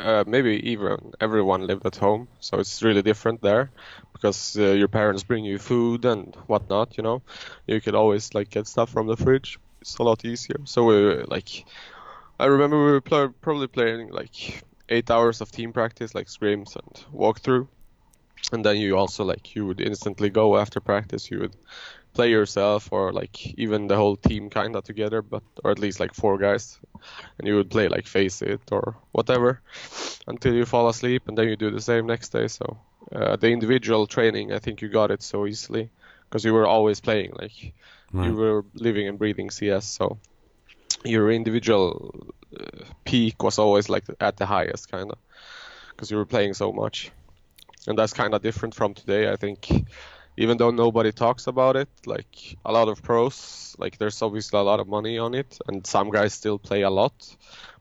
[0.00, 3.70] uh, maybe even everyone lived at home, so it's really different there
[4.12, 6.96] because uh, your parents bring you food and whatnot.
[6.96, 7.22] You know,
[7.66, 9.58] you could always like get stuff from the fridge.
[9.80, 10.60] It's a lot easier.
[10.64, 11.64] So we like,
[12.38, 16.76] I remember we were pl- probably playing like eight hours of team practice, like scrims
[16.76, 17.68] and walkthrough,
[18.52, 21.30] and then you also like you would instantly go after practice.
[21.30, 21.56] You would
[22.14, 26.00] play yourself or like even the whole team kind of together, but or at least
[26.00, 26.78] like four guys,
[27.38, 29.60] and you would play like FACEIT or whatever
[30.26, 32.48] until you fall asleep, and then you do the same next day.
[32.48, 32.78] So
[33.14, 35.90] uh, the individual training, I think you got it so easily
[36.28, 37.74] because you were always playing like
[38.12, 38.20] Right.
[38.20, 40.18] you were living and breathing CS, so
[41.04, 45.18] your individual uh, peak was always like at the highest kind of
[45.90, 47.10] because you were playing so much
[47.86, 49.68] and that's kind of different from today i think
[50.40, 54.62] even though nobody talks about it like a lot of pros like there's obviously a
[54.62, 57.36] lot of money on it and some guys still play a lot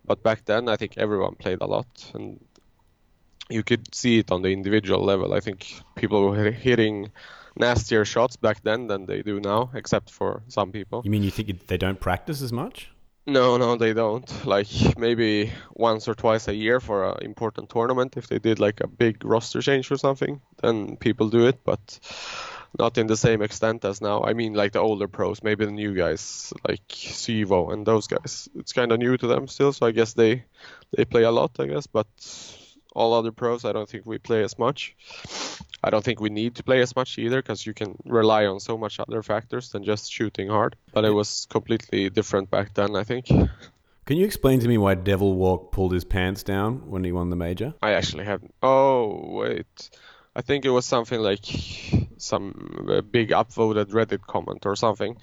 [0.05, 2.39] but back then i think everyone played a lot and
[3.49, 5.59] you could see it on the individual level i think
[5.95, 7.11] people were hitting
[7.55, 11.31] nastier shots back then than they do now except for some people You mean you
[11.31, 12.89] think they don't practice as much?
[13.25, 14.29] no, no, they don't.
[14.45, 18.81] Like maybe once or twice a year for an important tournament, if they did like
[18.81, 21.79] a big roster change or something, then people do it, but
[22.77, 24.23] not in the same extent as now.
[24.23, 28.49] I mean, like the older pros, maybe the new guys like Sivo and those guys.
[28.55, 30.43] It's kind of new to them still, so I guess they
[30.95, 31.87] they play a lot, I guess.
[31.87, 32.07] But
[32.93, 34.95] all other pros, I don't think we play as much.
[35.83, 38.59] I don't think we need to play as much either because you can rely on
[38.59, 40.75] so much other factors than just shooting hard.
[40.93, 43.27] But it was completely different back then, I think.
[43.27, 47.35] Can you explain to me why devilwalk pulled his pants down when he won the
[47.35, 47.75] major?
[47.81, 48.53] I actually haven't.
[48.61, 49.89] Oh, wait.
[50.35, 51.45] I think it was something like
[52.21, 52.51] some
[53.11, 55.17] big upvoted Reddit comment or something.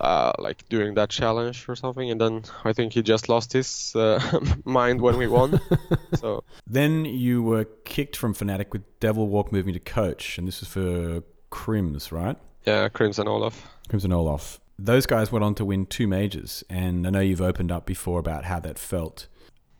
[0.00, 3.94] Uh, like during that challenge or something, and then I think he just lost his
[3.96, 4.20] uh,
[4.64, 5.58] mind when we won.
[6.16, 10.68] so Then you were kicked from Fnatic with devilwalk moving to coach, and this was
[10.68, 12.36] for KRIMZ, right?
[12.66, 13.66] yeah, Crimson Olaf.
[13.88, 14.60] Crimson Olaf.
[14.78, 18.18] Those guys went on to win two majors, and I know you've opened up before
[18.18, 19.28] about how that felt.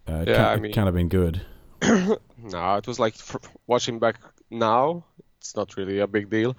[0.09, 1.43] Uh, it Yeah, can't, I it mean- can't have been good.
[2.39, 3.15] No, it was like
[3.67, 4.21] watching back
[4.51, 5.05] now.
[5.47, 6.57] It's not really a big deal.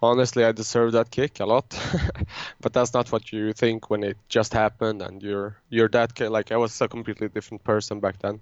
[0.00, 1.78] Honestly, I deserve that kick a lot,
[2.60, 6.50] but that's not what you think when it just happened and you're you're that like
[6.50, 8.40] I was a completely different person back then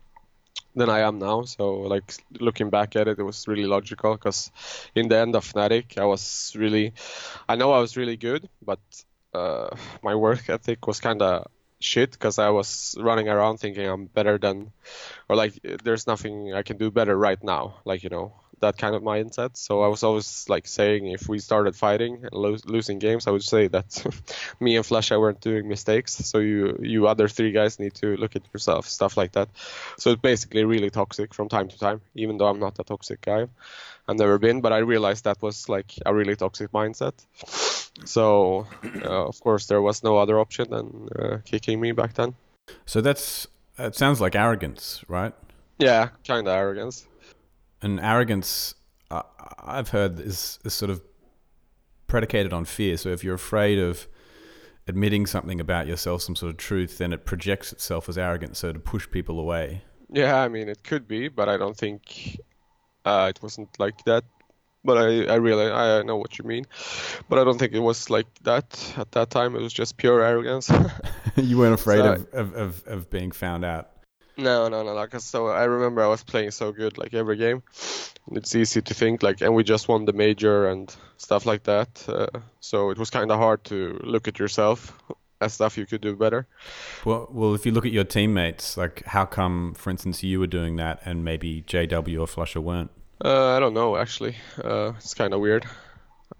[0.76, 1.42] than I am now.
[1.42, 4.52] So like looking back at it, it was really logical because
[4.94, 6.94] in the end of Fnatic, I was really,
[7.48, 8.80] I know I was really good, but
[9.34, 11.48] uh, my work ethic was kind of
[11.80, 14.72] shit because I was running around thinking I'm better than,
[15.28, 17.80] or like there's nothing I can do better right now.
[17.84, 19.56] Like you know that kind of mindset.
[19.56, 23.30] So I was always like saying if we started fighting and lo- losing games, I
[23.30, 24.06] would say that
[24.60, 26.14] me and flusha weren't doing mistakes.
[26.14, 29.48] So you you other three guys need to look at yourself, stuff like that.
[29.98, 33.20] So it's basically really toxic from time to time, even though I'm not a toxic
[33.20, 33.46] guy.
[34.08, 37.14] I've never been, but I realized that was like a really toxic mindset.
[38.04, 38.66] So,
[39.04, 42.34] uh, of course, there was no other option than uh, kicking me back then.
[42.86, 43.46] So that's
[43.78, 43.94] it.
[43.94, 45.32] Sounds like arrogance, right?
[45.78, 47.06] Yeah, kind of arrogance.
[47.82, 48.74] And arrogance,
[49.10, 49.22] uh,
[49.58, 51.02] I've heard, is, is sort of
[52.06, 52.96] predicated on fear.
[52.96, 54.06] So if you're afraid of
[54.86, 58.72] admitting something about yourself, some sort of truth, then it projects itself as arrogance, so
[58.72, 59.82] to push people away.
[60.10, 62.38] Yeah, I mean, it could be, but I don't think
[63.04, 64.24] uh, it wasn't like that.
[64.84, 66.66] But I, I really, I know what you mean.
[67.28, 69.54] But I don't think it was like that at that time.
[69.54, 70.68] It was just pure arrogance.
[71.36, 73.90] you weren't afraid So- of, of, of, of being found out.
[74.36, 75.06] No, no, no, no.
[75.06, 77.62] 'cause so I remember I was playing so good like every game.
[78.32, 81.88] It's easy to think like, and we just won the major and stuff like that.
[82.08, 84.96] Uh, so it was kind of hard to look at yourself
[85.40, 86.46] as stuff you could do better.
[87.04, 90.46] Well, well, if you look at your teammates, like how come, for instance, you were
[90.46, 92.90] doing that and maybe JW or flusha weren't?
[93.24, 94.36] Uh, I don't know actually.
[94.62, 95.66] Uh, it's kind of weird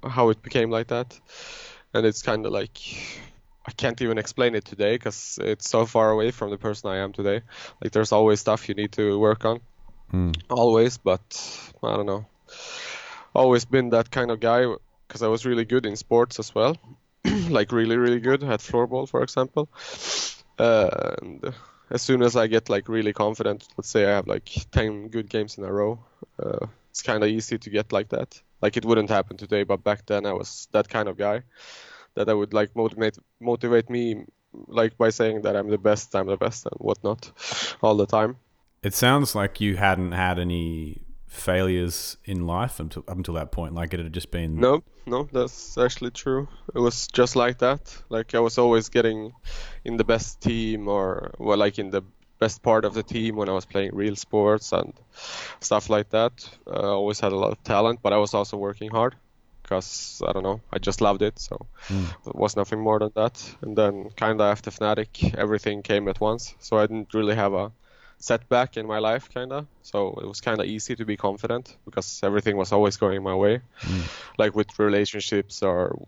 [0.08, 1.18] how it became like that,
[1.94, 2.78] and it's kind of like
[3.64, 6.98] I can't even explain it today because it's so far away from the person I
[6.98, 7.42] am today.
[7.82, 9.60] Like there's always stuff you need to work on,
[10.10, 10.32] Hmm.
[10.50, 10.98] always.
[10.98, 11.22] But
[11.82, 12.26] I don't know.
[13.34, 14.66] Always been that kind of guy
[15.06, 16.76] because I was really good in sports as well,
[17.48, 19.68] like really really good at floorball, for example.
[20.58, 21.54] Uh, and
[21.90, 25.30] as soon as I get like really confident, let's say I have like 10 good
[25.30, 26.04] games in a row,
[26.42, 28.42] uh, it's kind of easy to get like that.
[28.60, 31.42] Like it wouldn't happen today, but back then I was that kind of guy
[32.14, 34.24] that I would like motivate motivate me
[34.68, 37.32] like by saying that I'm the best, I'm the best, and whatnot,
[37.82, 38.36] all the time.
[38.82, 43.74] It sounds like you hadn't had any failures in life until up until that point.
[43.74, 46.48] Like it had just been No, no, that's actually true.
[46.74, 47.96] It was just like that.
[48.08, 49.32] Like I was always getting
[49.84, 52.02] in the best team, or well, like in the
[52.38, 54.92] best part of the team when I was playing real sports and
[55.60, 56.32] stuff like that.
[56.66, 59.14] Uh, I always had a lot of talent, but I was also working hard
[59.72, 61.38] because I don't know, I just loved it.
[61.38, 62.04] So hmm.
[62.26, 63.56] it was nothing more than that.
[63.62, 66.54] And then kind of after Fnatic, everything came at once.
[66.58, 67.72] So I didn't really have a
[68.18, 69.66] setback in my life, kind of.
[69.82, 73.34] So it was kind of easy to be confident because everything was always going my
[73.34, 74.00] way, hmm.
[74.36, 75.98] like with relationships or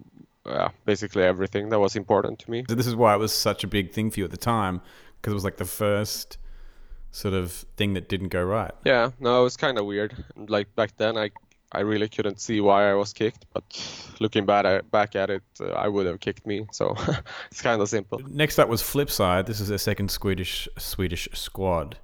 [0.47, 2.65] yeah, basically everything that was important to me.
[2.69, 4.83] So this is why it was such a big thing for you at the time
[5.17, 6.37] because it was like the first
[7.13, 8.73] sort of thing that didn't go right.
[8.85, 10.13] Yeah, no, it was kind of weird.
[10.37, 11.31] Like back then, I
[11.75, 13.65] I really couldn't see why I was kicked, but
[14.21, 16.67] looking back at back at it, uh, I would have kicked me.
[16.73, 16.95] So
[17.51, 18.21] it's kind of simple.
[18.29, 19.47] Next up was Flipside.
[19.47, 21.99] This is their second Swedish Swedish squad,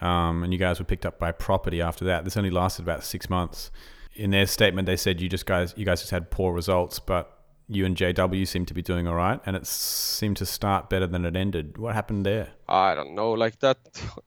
[0.00, 2.24] um, and you guys were picked up by Property after that.
[2.24, 3.70] This only lasted about six months.
[4.14, 7.36] In their statement, they said you just guys you guys just had poor results, but
[7.70, 11.06] you and JW seemed to be doing all right, and it seemed to start better
[11.06, 11.78] than it ended.
[11.78, 12.48] What happened there?
[12.68, 13.30] I don't know.
[13.30, 13.78] Like that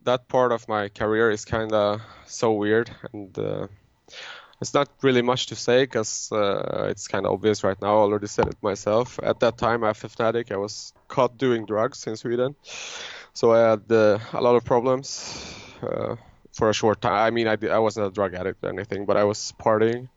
[0.03, 3.67] that part of my career is kind of so weird, and uh,
[4.63, 7.97] it's not really much to say because uh, it's kind of obvious right now.
[7.97, 9.19] I already said it myself.
[9.21, 12.55] At that time i after Fnatic, I was caught doing drugs in Sweden,
[13.33, 15.05] so I had uh, a lot of problems
[15.81, 16.15] uh,
[16.53, 17.27] for a short time.
[17.27, 20.07] I mean, I, did, I wasn't a drug addict or anything, but I was partying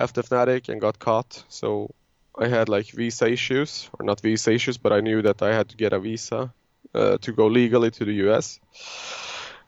[0.00, 1.44] after Fnatic and got caught.
[1.50, 1.90] So
[2.38, 5.68] I had like visa issues, or not visa issues, but I knew that I had
[5.68, 6.54] to get a visa
[6.94, 8.60] uh, to go legally to the US,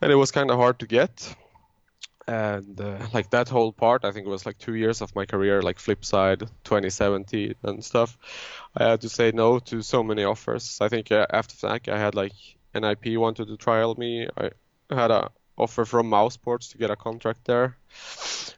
[0.00, 1.36] and it was kind of hard to get.
[2.26, 5.26] And uh, like that whole part, I think it was like two years of my
[5.26, 8.18] career, like Flipside, 2017 and stuff.
[8.76, 10.78] I had to say no to so many offers.
[10.80, 12.32] I think uh, after Fnac, I had like
[12.74, 14.28] NIP wanted to trial me.
[14.36, 14.50] I
[14.90, 17.76] had a offer from mousesports to get a contract there,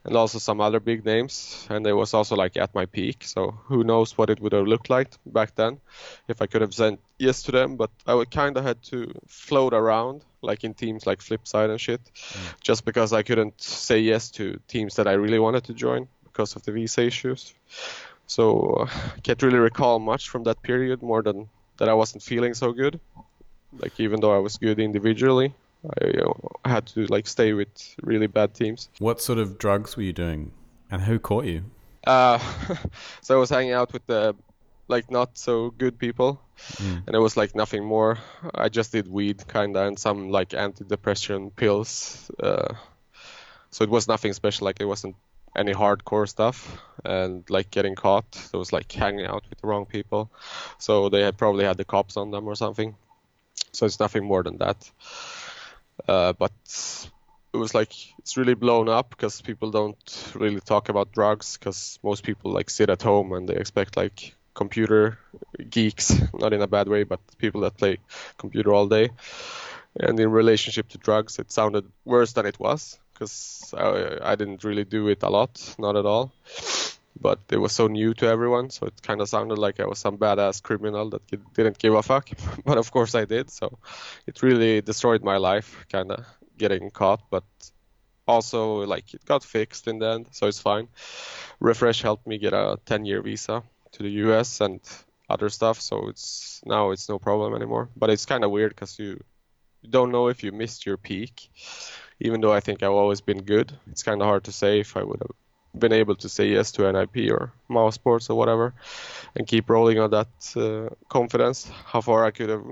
[0.05, 1.67] and also some other big names.
[1.71, 4.67] And it was also like at my peak, so who knows what it would have
[4.67, 5.81] looked like back then
[6.29, 7.77] if I could have said yes to them.
[7.77, 11.81] But I would kind of had to float around, like in teams like Flipside and
[11.81, 12.55] shit, mm.
[12.61, 16.57] just because I couldn't say yes to teams that I really wanted to join because
[16.57, 17.55] of the visa issues.
[18.27, 22.55] So I can't really recall much from that period more than that I wasn't feeling
[22.55, 23.01] so good.
[23.73, 26.33] Like even though I was good individually, I uh,
[26.69, 28.89] had to like stay with really bad teams.
[28.99, 30.53] What sort of drugs were you doing,
[30.91, 31.65] and who caught you?
[32.07, 32.39] Uh,
[33.21, 34.35] so I was hanging out with the
[34.89, 36.41] like not so good people,
[37.07, 38.19] and it was like nothing more.
[38.55, 42.31] I just did weed kinda and some like antidepressant pills.
[42.41, 42.75] Uh,
[43.71, 44.65] so it was nothing special.
[44.65, 45.17] Like it wasn't
[45.57, 46.81] any hardcore stuff.
[47.05, 50.31] And like getting caught, it was like hanging out with the wrong people.
[50.79, 52.95] So they had probably had the cops on them or something.
[53.73, 54.91] So it's nothing more than that.
[56.09, 56.53] Uh, but
[57.53, 61.99] it was like it's really blown up because people don't really talk about drugs because
[62.03, 65.19] most people like sit at home and they expect like computer
[65.71, 67.99] geeks not in a bad way but people that play
[68.39, 69.11] computer all day.
[70.01, 74.65] And in relationship to drugs it sounded worse than it was because I, I didn't
[74.65, 76.33] really do it a lot not at all
[77.21, 79.99] but it was so new to everyone so it kind of sounded like i was
[79.99, 81.23] some badass criminal that
[81.55, 82.29] didn't give a fuck
[82.65, 83.79] but of course i did so
[84.27, 86.25] it really destroyed my life kind of
[86.57, 87.45] getting caught but
[88.29, 90.89] also like it got fixed in the end so it's fine.
[91.61, 94.81] Refresh helped me get a 10 year visa to the us and
[95.31, 98.99] other stuff so it's now it's no problem anymore but it's kind of weird because
[98.99, 99.21] you,
[99.83, 101.51] you don't know if you missed your peak.
[102.21, 104.97] Even though i think i've always been good it's kind of hard to say if
[104.97, 105.48] i would have
[105.79, 108.75] been able to say yes to nip or mousesports or whatever
[109.37, 112.65] and keep rolling on that uh, confidence how far i could have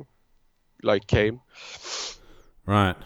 [0.82, 1.40] like came
[2.66, 2.96] Right.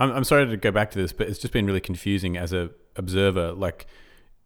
[0.00, 2.52] I'm, I'm sorry to go back to this, but it's just been really confusing as
[2.52, 3.52] a observer.
[3.52, 3.86] Like,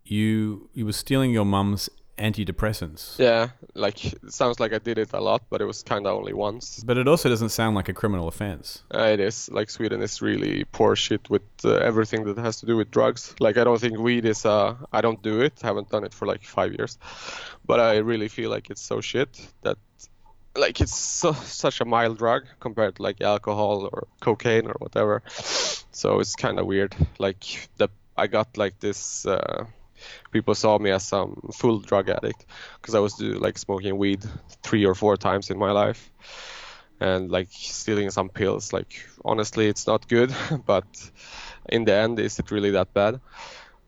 [0.05, 5.11] you you were stealing your mum's antidepressants, yeah like it sounds like i did it
[5.12, 7.88] a lot but it was kind of only once but it also doesn't sound like
[7.88, 8.83] a criminal offense.
[8.94, 12.66] Uh, it is like Sweden is really poor shit with uh, everything that has to
[12.66, 13.35] do with drugs.
[13.40, 14.44] Like I don't think weed is.
[14.44, 15.54] Uh, I don't do it.
[15.62, 16.98] I haven't done it for like five years,
[17.66, 19.28] but I really feel like it's so shit
[19.62, 19.78] that
[20.57, 25.22] like it's so, such a mild drug compared to like alcohol or cocaine or whatever.
[25.92, 26.94] So it's kind of weird.
[27.18, 29.26] Like the I got like this.
[29.26, 29.66] Uh,
[30.31, 32.47] people saw me as some full drug addict
[32.81, 34.25] because I was do, like smoking weed
[34.62, 36.11] three or four times in my life
[37.01, 38.73] and like stealing some pills.
[38.73, 40.35] Like honestly, it's not good,
[40.66, 40.85] but
[41.68, 43.21] in the end, is it really that bad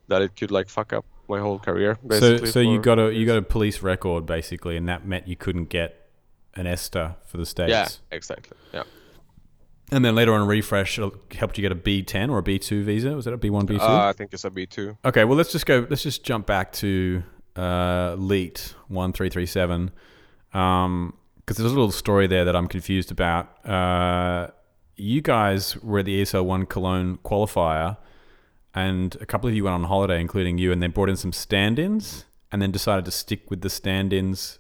[0.09, 1.99] that it could like fuck up my whole career?
[2.03, 5.07] So Basically so you for- got a you got a police record basically, and that
[5.07, 5.97] meant you couldn't get
[6.55, 7.71] an ESTA for the states.
[7.71, 8.57] yeah, exactly.
[8.75, 8.83] Yeah,
[9.93, 10.99] And then later on, refresh
[11.33, 13.11] helped you get a B10 or a B2 visa.
[13.11, 13.81] Was that a B1, B2?
[13.81, 14.97] uh, I think it's a B two.
[15.05, 15.87] Okay, well let's just go.
[15.89, 17.23] Let's just jump back to
[17.57, 19.91] uh, Leet one three three seven,
[20.53, 23.67] because there's a little story there that I'm confused about.
[23.67, 24.49] Uh,
[24.97, 27.97] you guys were at the ESL one Cologne qualifier,
[28.75, 31.33] and a couple of you went on holiday, including you, and then brought in some
[31.33, 34.59] stand-ins, and then decided to stick with the stand-ins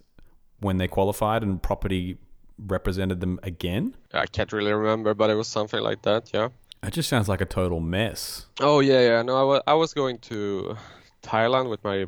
[0.59, 2.18] when they qualified, and property
[2.66, 3.94] represented them again.
[4.12, 6.30] I can't really remember, but it was something like that.
[6.34, 6.48] Yeah.
[6.82, 8.46] It just sounds like a total mess.
[8.61, 9.22] Oh yeah, yeah.
[9.22, 10.76] No, I wa- I was going to
[11.22, 12.06] Thailand with my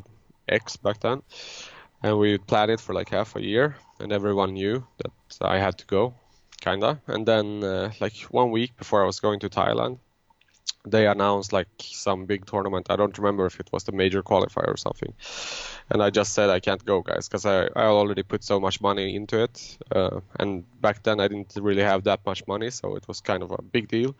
[0.49, 1.21] ex back then,
[2.01, 5.77] and we planned it for like half a year, and everyone knew that I had
[5.77, 6.13] to go,
[6.61, 6.99] kinda.
[7.07, 9.99] And then uh, like one week before I was going to Thailand,
[10.85, 12.87] they announced like some big tournament.
[12.89, 15.13] I don't remember if it was the major qualifier or something.
[15.89, 18.81] And I just said I can't go, guys, because I, I already put so much
[18.81, 19.77] money into it.
[19.91, 23.43] Uh, and back then I didn't really have that much money, so it was kind
[23.43, 24.15] of a big deal.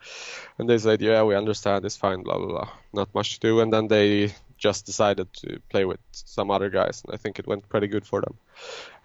[0.58, 2.68] And they said, yeah, we understand, it's fine, blah blah blah.
[2.92, 3.60] Not much to do.
[3.60, 7.46] And then they just decided to play with some other guys, and I think it
[7.46, 8.34] went pretty good for them.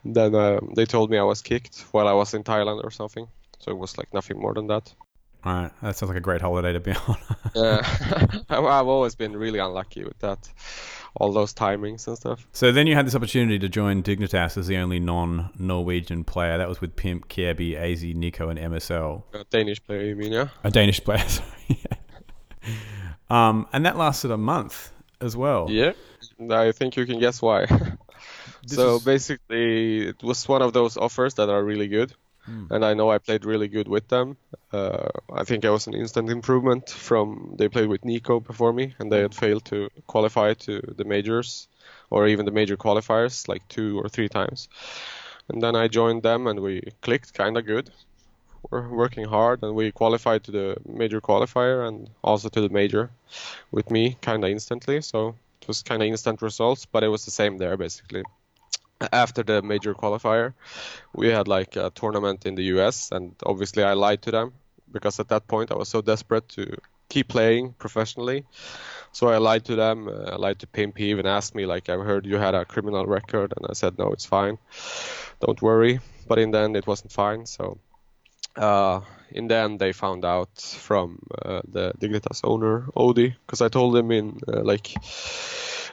[0.03, 2.91] And then um, they told me I was kicked while I was in Thailand or
[2.91, 3.28] something.
[3.60, 4.93] So it was like nothing more than that.
[5.46, 7.18] All right, that sounds like a great holiday to be on.
[7.56, 7.82] Yeah,
[8.50, 10.50] I've always been really unlucky with that,
[11.16, 12.46] all those timings and stuff.
[12.52, 16.58] so then you had this opportunity to join Dignitas as the only non-Norwegian player.
[16.58, 19.24] That was with Pimp, Kjaerbye, aizy, Nico, and MSL.
[19.34, 20.34] A Danish player, you mean?
[20.34, 20.50] Yeah.
[20.66, 21.80] A Danish player, sorry.
[23.30, 25.68] um, and that lasted a month as well.
[25.70, 25.94] Yeah.
[26.52, 27.66] I think you can guess why.
[28.66, 32.14] So is- basically, it was one of those offers that are really good,
[32.50, 32.74] Hmm.
[32.74, 34.36] and I know I played really good with them.
[34.74, 38.95] Uh, I think I was an instant improvement from they played with Nico before me,
[38.97, 41.68] and they had failed to qualify to the majors
[42.10, 44.68] or even the major qualifiers like two or three times.
[45.50, 47.91] And then I joined them, and we clicked kind of good.
[48.72, 53.12] We're working hard, and we qualified to the major qualifier and also to the major
[53.72, 55.02] with me kind of instantly.
[55.02, 58.24] So it was kind of instant results, but it was the same there basically.
[59.14, 60.54] After the major qualifier,
[61.14, 64.54] we had like a tournament in the US, and obviously I lied to them
[64.91, 66.78] because at that point I was so desperate to
[67.10, 68.45] keep playing professionally.
[69.12, 70.08] So I lied to them.
[70.08, 70.97] Uh, I lied to Pimp.
[70.97, 73.97] He even asked me like, "I heard you had a criminal record," and I said,
[73.97, 74.58] "No, it's fine.
[75.39, 77.45] Don't worry." But in the end, it wasn't fine.
[77.45, 77.80] So
[78.56, 83.70] uh, in the end, they found out from uh, the Dignitas owner, Odee, because I
[83.70, 84.93] told him in uh, like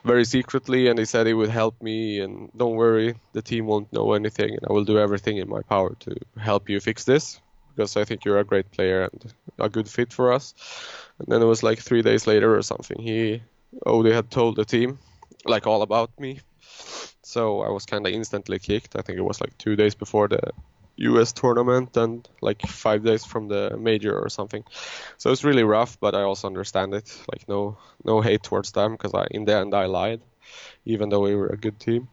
[0.07, 2.21] very secretly, and he said he would help me.
[2.21, 5.63] And don't worry, the team won't know anything, and I will do everything in my
[5.63, 7.41] power to help you fix this
[7.77, 10.55] because I think you're a great player and a good fit for us.
[11.19, 12.99] And then it was like three days later or something.
[12.99, 13.43] He
[13.85, 14.99] oh, Odee had told the team
[15.45, 16.41] like all about me.
[17.23, 18.97] So I was kind of instantly kicked.
[18.97, 20.41] I think it was like two days before the
[20.97, 24.65] US tournament and like five days from the major or something.
[25.19, 27.13] So it's really rough, but I also understand it.
[27.33, 30.21] Like no no hate towards them because I in the end I lied,
[30.85, 32.09] even though we were a good team.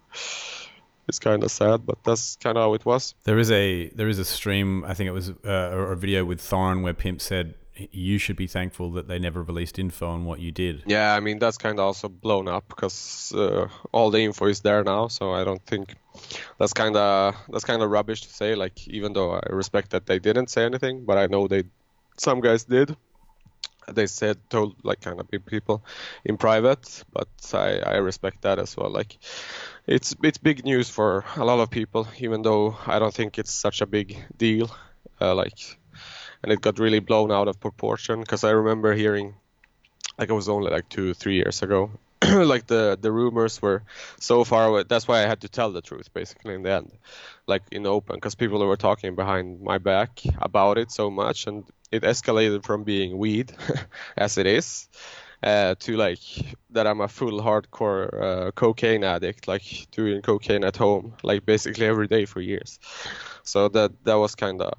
[1.06, 3.14] It's kind of sad, but that's kind of how it was.
[3.24, 4.86] There is a there is a stream.
[4.86, 8.48] I think it was uh, a video with Thorin where Pimp said you should be
[8.48, 10.84] thankful that they never released info on what you did.
[10.86, 14.62] Yeah, I mean that's kind of also blown up because uh, all the info is
[14.62, 15.08] there now.
[15.08, 15.96] So I don't think
[16.60, 18.56] that's kind of that's kind of rubbish to say.
[18.56, 21.64] Like even though I respect that they didn't say anything, but I know they
[22.18, 22.96] some guys did.
[23.92, 25.84] They said told like kind of big people
[26.24, 28.90] in private, but I I respect that as well.
[28.90, 29.18] Like
[29.88, 33.52] it's it's big news for a lot of people, even though I don't think it's
[33.52, 34.70] such a big deal.
[35.20, 35.78] Uh, like
[36.44, 39.36] and it got really blown out of proportion because I remember hearing
[40.18, 41.92] like it was only like two three years ago
[42.24, 43.84] like the the rumors were
[44.20, 46.92] so far away that's why i had to tell the truth basically in the end
[47.48, 51.64] like in open because people were talking behind my back about it so much and
[51.92, 53.52] it escalated from being weed
[54.18, 54.88] as it is
[55.42, 56.20] uh, to like
[56.70, 61.86] that i'm a full hardcore uh, cocaine addict like doing cocaine at home like basically
[61.86, 62.80] every day for years.
[63.44, 64.74] So that that was kind of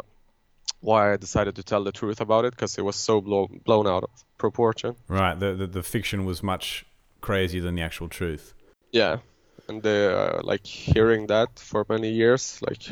[0.84, 3.86] why I decided to tell the truth about it because it was so blow, blown
[3.86, 4.96] out of proportion.
[5.08, 5.38] Right.
[5.38, 6.84] The, the the fiction was much
[7.20, 8.54] crazier than the actual truth.
[8.92, 9.18] Yeah,
[9.68, 12.82] and the uh, like hearing that for many years, like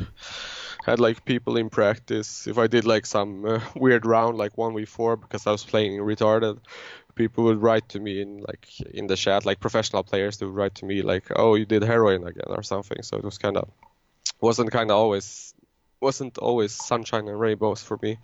[0.85, 2.47] had like people in practice.
[2.47, 5.63] If I did like some uh, weird round, like one v four, because I was
[5.63, 6.57] playing retarded,
[7.15, 10.55] people would write to me in like in the chat, like professional players, they would
[10.55, 13.01] write to me like, "Oh, you did heroin again" or something.
[13.03, 13.69] So it was kind of
[14.41, 15.52] wasn't kind of always
[16.03, 18.17] wasn't always sunshine and rainbows for me.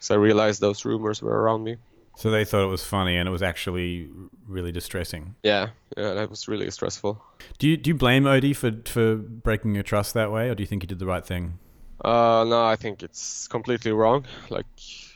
[0.00, 1.76] So I realized those rumors were around me.
[2.16, 4.08] So they thought it was funny, and it was actually
[4.48, 5.36] really distressing.
[5.44, 7.22] Yeah, yeah, that was really stressful.
[7.58, 10.62] Do you do you blame Odee for for breaking your trust that way, or do
[10.62, 11.60] you think he did the right thing?
[12.04, 14.24] Uh, no, I think it's completely wrong.
[14.50, 14.66] Like,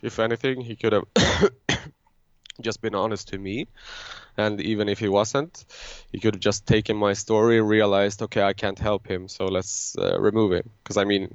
[0.02, 1.04] if anything, he could have
[2.60, 3.66] just been honest to me.
[4.36, 5.64] And even if he wasn't,
[6.12, 9.96] he could have just taken my story, realized, okay, I can't help him, so let's
[9.98, 10.70] uh, remove him.
[10.82, 11.34] Because I mean,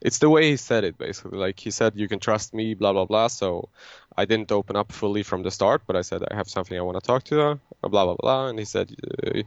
[0.00, 1.38] it's the way he said it basically.
[1.38, 3.28] Like he said, you can trust me, blah blah blah.
[3.28, 3.68] So
[4.16, 6.82] I didn't open up fully from the start, but I said I have something I
[6.82, 8.48] want to talk to her, blah blah blah.
[8.48, 8.94] And he said,
[9.26, 9.42] uh,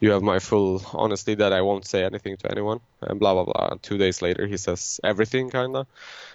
[0.00, 3.44] you have my full honesty that I won't say anything to anyone, and blah blah
[3.44, 3.76] blah.
[3.82, 5.86] Two days later, he says everything kinda,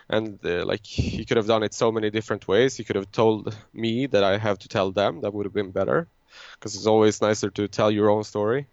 [0.09, 2.75] and uh, like he could have done it so many different ways.
[2.77, 5.21] He could have told me that I have to tell them.
[5.21, 6.07] That would have been better,
[6.53, 8.67] because it's always nicer to tell your own story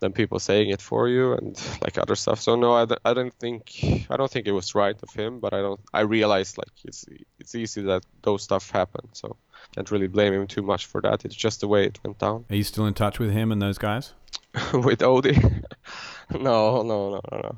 [0.00, 2.40] than people saying it for you and like other stuff.
[2.40, 3.80] So no, I, I don't think
[4.10, 7.04] I don't think it was right of him, but I don't I realized like it's
[7.38, 9.08] it's easy that those stuff happen.
[9.12, 9.36] So
[9.74, 11.24] can't really blame him too much for that.
[11.24, 12.44] It's just the way it went down.
[12.50, 14.12] Are you still in touch with him and those guys?
[14.72, 15.64] With Odee,
[16.30, 17.56] no, no, no, no, no.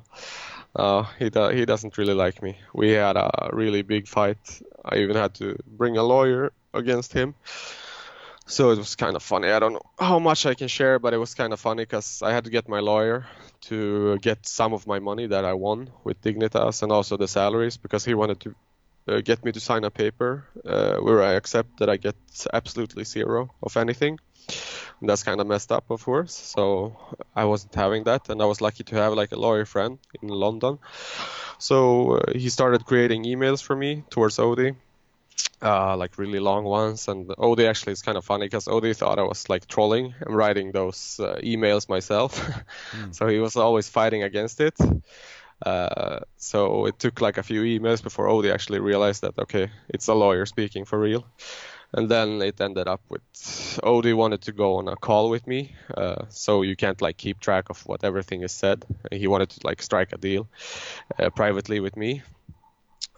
[0.74, 2.59] Uh, he do- he doesn't really like me.
[2.74, 4.61] We had a really big fight.
[4.84, 7.34] I even had to bring a lawyer against him.
[8.49, 9.51] So it was kind of funny.
[9.51, 12.22] I don't know how much I can share, but it was kind of funny because
[12.22, 13.26] I had to get my lawyer
[13.62, 17.76] to get some of my money that I won with Dignitas and also the salaries
[17.76, 18.55] because he wanted to
[19.09, 22.14] uh, get me to sign a paper uh, where I accept that I get
[22.53, 24.18] absolutely zero of anything.
[25.01, 26.32] And that's kind of messed up, of course.
[26.32, 26.97] So
[27.34, 30.28] I wasn't having that, and I was lucky to have like a lawyer friend in
[30.28, 30.78] London.
[31.59, 34.76] So uh, he started creating emails for me towards Odee
[35.62, 37.09] uh, like really long ones.
[37.09, 40.37] And Odee actually is kind of funny because Odee thought I was like trolling and
[40.37, 42.41] writing those uh, emails myself.
[43.11, 44.74] so he was always fighting against it.
[45.64, 50.09] Uh, so it took like a few emails before Odee actually realized that okay, it's
[50.09, 51.26] a lawyer speaking for real.
[51.93, 55.74] And then it ended up with Odee wanted to go on a call with me,
[55.97, 58.84] uh, so you can't like keep track of what everything is said.
[59.11, 60.49] He wanted to like strike a deal
[61.18, 62.22] uh, privately with me,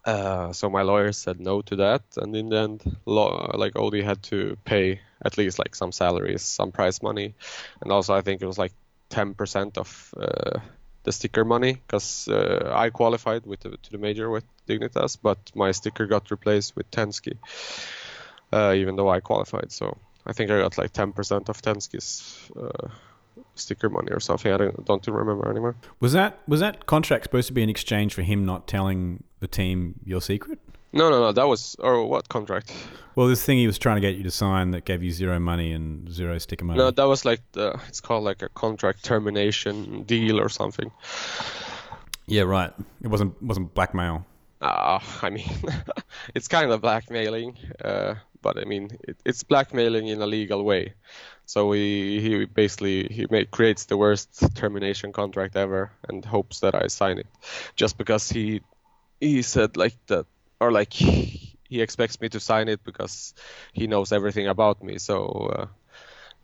[0.04, 4.02] uh, so my lawyer said no to that, and in the end, law, like Odee
[4.02, 7.34] had to pay at least like some salaries, some prize money,
[7.80, 8.72] and also I think it was like
[9.10, 10.60] 10% of uh,
[11.02, 15.38] the sticker money because uh, I qualified with the, to the major with Dignitas, but
[15.54, 17.36] my sticker got replaced with tenzki,
[18.52, 19.72] uh, even though I qualified.
[19.72, 22.88] So I think I got like 10% of tenzki's uh,
[23.54, 24.52] sticker money or something.
[24.52, 25.76] I don't, don't remember anymore.
[26.00, 29.48] Was that was that contract supposed to be in exchange for him not telling the
[29.48, 30.58] team your secret?
[30.92, 31.32] No, no, no.
[31.32, 32.72] That was or what contract?
[33.14, 35.38] Well, this thing he was trying to get you to sign that gave you zero
[35.38, 36.78] money and zero sticker money.
[36.78, 40.90] No, that was like the it's called like a contract termination deal or something.
[42.26, 42.72] yeah, right.
[43.02, 44.24] It wasn't wasn't blackmail.
[44.60, 45.50] Uh, I mean,
[46.34, 50.94] it's kind of blackmailing, uh, but I mean, it, it's blackmailing in a legal way.
[51.44, 56.74] So he he basically he make, creates the worst termination contract ever and hopes that
[56.74, 57.26] I sign it,
[57.76, 58.62] just because he
[59.20, 60.26] he said like that
[60.60, 63.34] or like he expects me to sign it because
[63.72, 64.98] he knows everything about me.
[64.98, 65.66] So uh,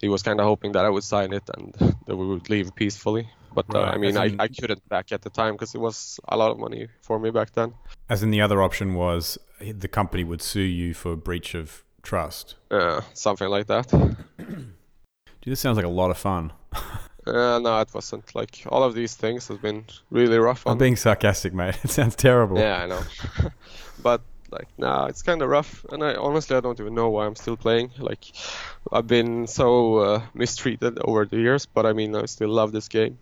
[0.01, 1.75] he was kind of hoping that I would sign it and
[2.07, 3.29] that we would leave peacefully.
[3.55, 5.81] But uh, Right, I mean, in- I, I couldn't back at the time because it
[5.81, 7.75] was a lot of money for me back then.
[8.09, 12.57] As in the other option was the company would sue you for breach of trust.
[12.70, 13.89] Uh, something like that.
[14.39, 16.53] Dude, this sounds like a lot of fun.
[17.27, 18.35] Uh, no, it wasn't.
[18.35, 20.66] Like all of these things have been really rough.
[20.66, 21.79] I'm being sarcastic, mate.
[21.85, 22.59] It sounds terrible.
[22.59, 23.03] Yeah, I know.
[24.03, 24.20] but
[24.51, 25.85] like, nah, it's kind of rough.
[25.91, 27.91] And I honestly, I don't even know why I'm still playing.
[27.99, 28.25] Like,
[28.93, 32.89] I've been so uh, mistreated over the years, but I mean, I still love this
[32.89, 33.18] game.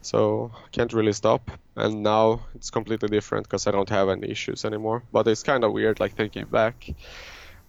[0.00, 1.50] So I can't really stop.
[1.74, 5.02] And now it's completely different because I don't have any issues anymore.
[5.10, 6.88] But it's kind of weird, like thinking back.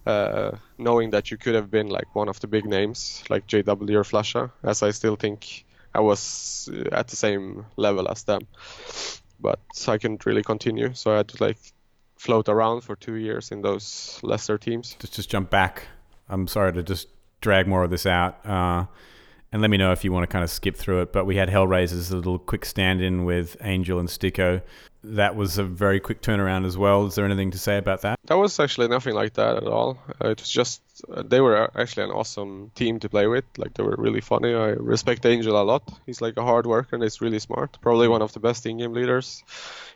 [0.05, 3.95] Uh, knowing that you could have been like one of the big names, like JW
[3.95, 8.47] or flusha, as I still think I was uh, at the same level as them.
[9.41, 11.57] But I couldn't really continue, so I had to like
[12.17, 14.97] float around for two years in those lesser teams.
[14.99, 15.87] Just just jump back.
[16.27, 17.07] I'm sorry to just
[17.41, 18.45] drag more of this out.
[18.45, 18.85] Uh,
[19.51, 21.13] and let me know if you want to kind of skip through it.
[21.13, 24.61] But we had Hellraisers, a little quick stand in with ANGE1 and STYKO.
[25.04, 27.06] That was a very quick turnaround as well.
[27.06, 28.20] Is there anything to say about that?
[28.26, 29.97] That was actually nothing like that at all.
[30.22, 33.45] Uh, it was just uh, they were actually an awesome team to play with.
[33.58, 34.54] Like they were really funny.
[34.54, 35.84] I respect ANGE1 a lot.
[36.06, 37.78] He's like a hard worker and he's really smart.
[37.82, 39.43] Probably one of the best in-game leaders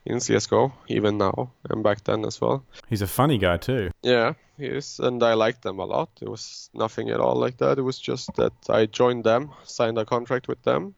[0.05, 2.63] in CS:GO, even now and back then as well.
[2.89, 3.91] He's a funny guy too.
[4.01, 6.09] Yeah, he is, and I liked them a lot.
[6.21, 7.77] It was nothing at all like that.
[7.77, 10.95] It was just that I joined them, signed a contract with them,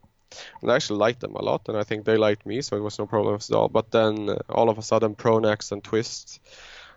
[0.60, 2.82] and I actually liked them a lot, and I think they liked me, so it
[2.82, 3.68] was no problem at all.
[3.68, 6.40] But then uh, all of a sudden, Pronax and Twist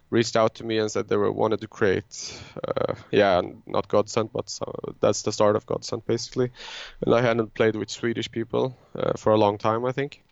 [0.09, 4.31] reached out to me and said they were wanted to create, uh, yeah, not Godsent,
[4.33, 4.57] but
[4.99, 6.51] that's the start of Godsent basically.
[7.05, 10.23] And I hadn't played with Swedish people uh, for a long time, I think.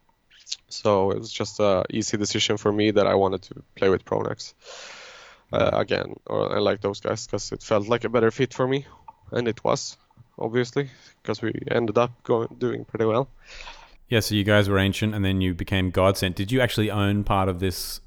[0.70, 4.06] So it was just a easy decision for me that I wanted to play with
[4.06, 4.54] Pronax
[5.54, 8.68] uh, again, or I like those guys because it felt like a better fit for
[8.68, 8.86] me,
[9.32, 9.98] and it was
[10.38, 10.90] obviously
[11.22, 13.30] because we ended up going doing pretty well.
[14.10, 16.36] Yeah, so you guys were ancient, and then you became Godsent.
[16.36, 18.00] Did you actually own part of this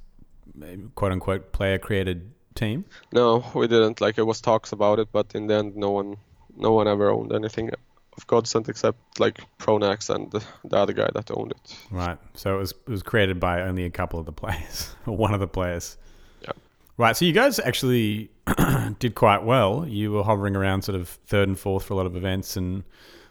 [0.63, 2.85] um, quote unquote player created team?
[3.13, 4.01] No, we didn't.
[4.01, 6.17] Like it was talks about it, but in the end, no one,
[6.57, 7.71] no one ever owned anything
[8.17, 11.77] of Godsent except like Pronax and the, the other guy that owned it.
[11.91, 12.19] Right.
[12.35, 15.35] So it was it was created by only a couple of the players, or one
[15.35, 15.99] of the players.
[16.43, 16.53] Yeah.
[16.97, 17.15] Right.
[17.15, 18.31] So you guys actually
[19.01, 19.85] did quite well.
[19.89, 22.85] You were hovering around sort of third and fourth for a lot of events, and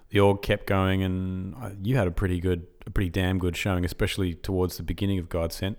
[0.09, 1.55] the org kept going, and
[1.87, 5.29] you had a pretty good, a pretty damn good showing, especially towards the beginning of
[5.29, 5.77] Godsent.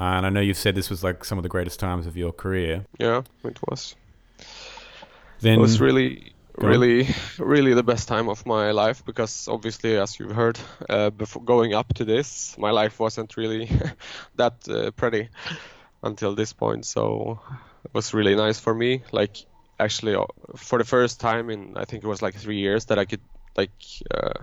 [0.00, 2.16] Uh, and I know you've said this was like some of the greatest times of
[2.16, 2.86] your career.
[2.98, 3.96] Yeah, it was.
[5.40, 6.72] Then it was really Go on.
[6.72, 7.08] really
[7.38, 10.58] really the best time of my life because obviously as you've heard
[10.88, 13.70] uh, before going up to this my life wasn't really
[14.36, 15.28] that uh, pretty
[16.02, 17.40] until this point so
[17.92, 19.02] was really nice for me.
[19.12, 19.36] Like
[19.80, 20.26] actually uh,
[20.56, 23.20] for the first time in i think it was like three years that i could
[23.56, 23.72] like
[24.14, 24.38] uh,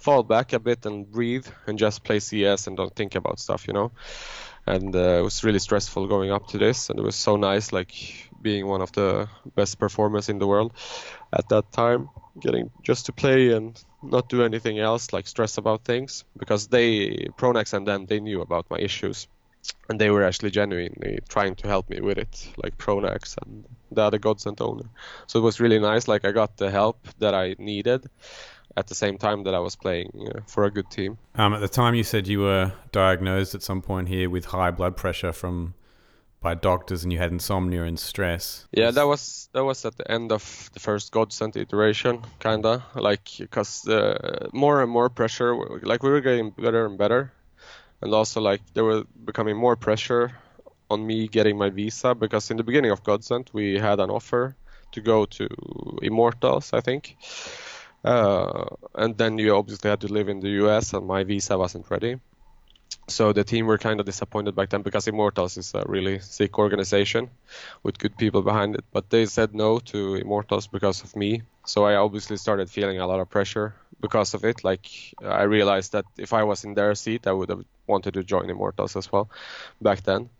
[0.00, 3.68] fall back a bit and breathe and just play cs and don't think about stuff
[3.68, 3.92] you know?
[4.66, 7.72] And uh, it was really stressful going up to this and it was so nice
[7.72, 7.94] like
[8.42, 10.72] being one of the best performers in the world
[11.32, 12.08] at that time
[12.38, 17.28] getting just to play and not do anything else like stress about things because they
[17.36, 19.28] pronax and them they knew about my issues
[19.88, 24.02] and they were actually genuinely trying to help me with it like pronax and the
[24.02, 24.88] other godsent owner.
[25.26, 28.06] So it was really nice like i got the help that i needed
[28.76, 31.18] at the same time that i was playing uh, for a good team.
[31.34, 34.70] Um, at the time, you said you were diagnosed at some point here with high
[34.70, 35.74] blood pressure from
[36.40, 38.66] by doctors, and you had insomnia and stress.
[38.72, 43.28] Yeah, that was that was at the end of the first Godsent iteration, kinda like
[43.38, 47.32] because uh, more and more pressure, like we were getting better and better,
[48.02, 50.32] and also like there was becoming more pressure
[50.90, 54.56] on me getting my visa because in the beginning of Godsent we had an offer
[54.92, 55.48] to go to
[56.02, 57.16] Immortals, I think,
[58.04, 60.94] uh, and then you obviously had to live in the U.S.
[60.94, 62.18] and my visa wasn't ready
[63.10, 66.58] so the team were kind of disappointed back then because Immortals is a really sick
[66.58, 67.30] organization
[67.82, 68.84] with good people behind it.
[68.92, 71.42] But they said no to Immortals because of me.
[71.66, 74.64] So I obviously started feeling a lot of pressure because of it.
[74.64, 74.86] Like
[75.22, 78.50] I realized that if I was in their seat, I would have wanted to join
[78.50, 79.30] Immortals as well
[79.80, 80.30] back then.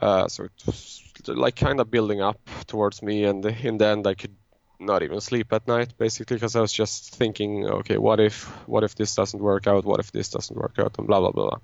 [0.00, 4.06] Uh, so it was like kind of building up towards me, and in the end,
[4.06, 4.34] I could
[4.80, 8.82] not even sleep at night basically because I was just thinking, okay, what if what
[8.82, 9.84] if this doesn't work out?
[9.84, 10.96] What if this doesn't work out?
[10.98, 11.58] And blah blah blah.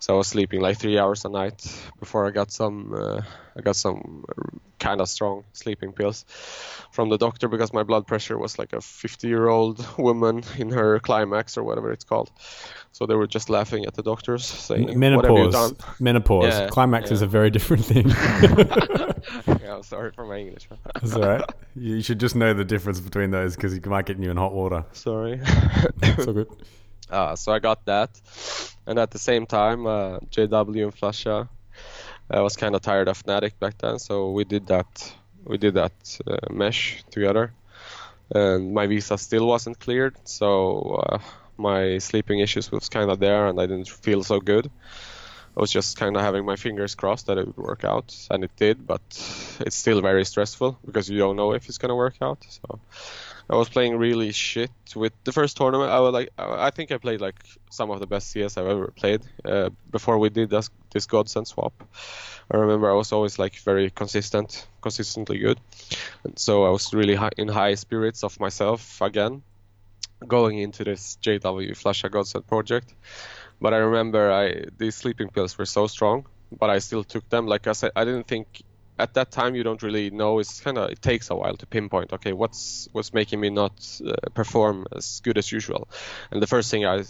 [0.00, 1.62] So I was sleeping like three hours a night
[1.98, 3.20] before I got some uh,
[3.56, 4.24] I got some
[4.78, 6.24] kind of strong sleeping pills
[6.90, 10.70] from the doctor because my blood pressure was like a 50 year old woman in
[10.70, 12.30] her climax or whatever it's called.
[12.92, 16.00] So they were just laughing at the doctors saying, "What have you done?" Menopause.
[16.00, 16.54] Menopause.
[16.54, 18.08] Yeah, Climax is a very different thing.
[19.62, 20.66] yeah, I'm sorry for my English.
[20.94, 21.44] That's all right.
[21.76, 24.52] You should just know the difference between those because it might get you in hot
[24.54, 24.84] water.
[24.92, 25.40] sorry.
[26.02, 26.48] It's all good.
[27.08, 28.10] Uh, so I got that,
[28.86, 31.48] and at the same time, uh, JW and flusha,
[32.30, 35.12] I was kind of tired of Fnatic back then, so we did that.
[35.44, 35.92] We did that
[36.26, 37.52] uh, mesh together,
[38.34, 41.18] and my visa still wasn't cleared, so uh,
[41.56, 44.70] my sleeping issues was kind of there, and I didn't feel so good.
[45.56, 48.44] I was just kind of having my fingers crossed that it would work out, and
[48.44, 49.02] it did, but
[49.60, 52.46] it's still very stressful because you don't know if it's gonna work out.
[52.48, 52.78] So
[53.50, 55.90] I was playing really shit with the first tournament.
[55.90, 57.34] I was like, I think I played like
[57.68, 61.48] some of the best CS I've ever played uh, before we did this this Godsent
[61.48, 61.72] swap.
[62.48, 65.58] I remember I was always like very consistent, consistently good,
[66.22, 69.42] and so I was really high, in high spirits of myself again,
[70.28, 72.94] going into this JW flusha Godsent project.
[73.60, 76.24] But I remember I these sleeping pills were so strong,
[76.56, 77.48] but I still took them.
[77.48, 78.62] Like I said, I didn't think
[79.00, 80.38] at that time you don't really know.
[80.38, 82.12] It's kind of it takes a while to pinpoint.
[82.12, 83.72] Okay, what's what's making me not
[84.06, 85.88] uh, perform as good as usual?
[86.30, 87.02] And the first thing i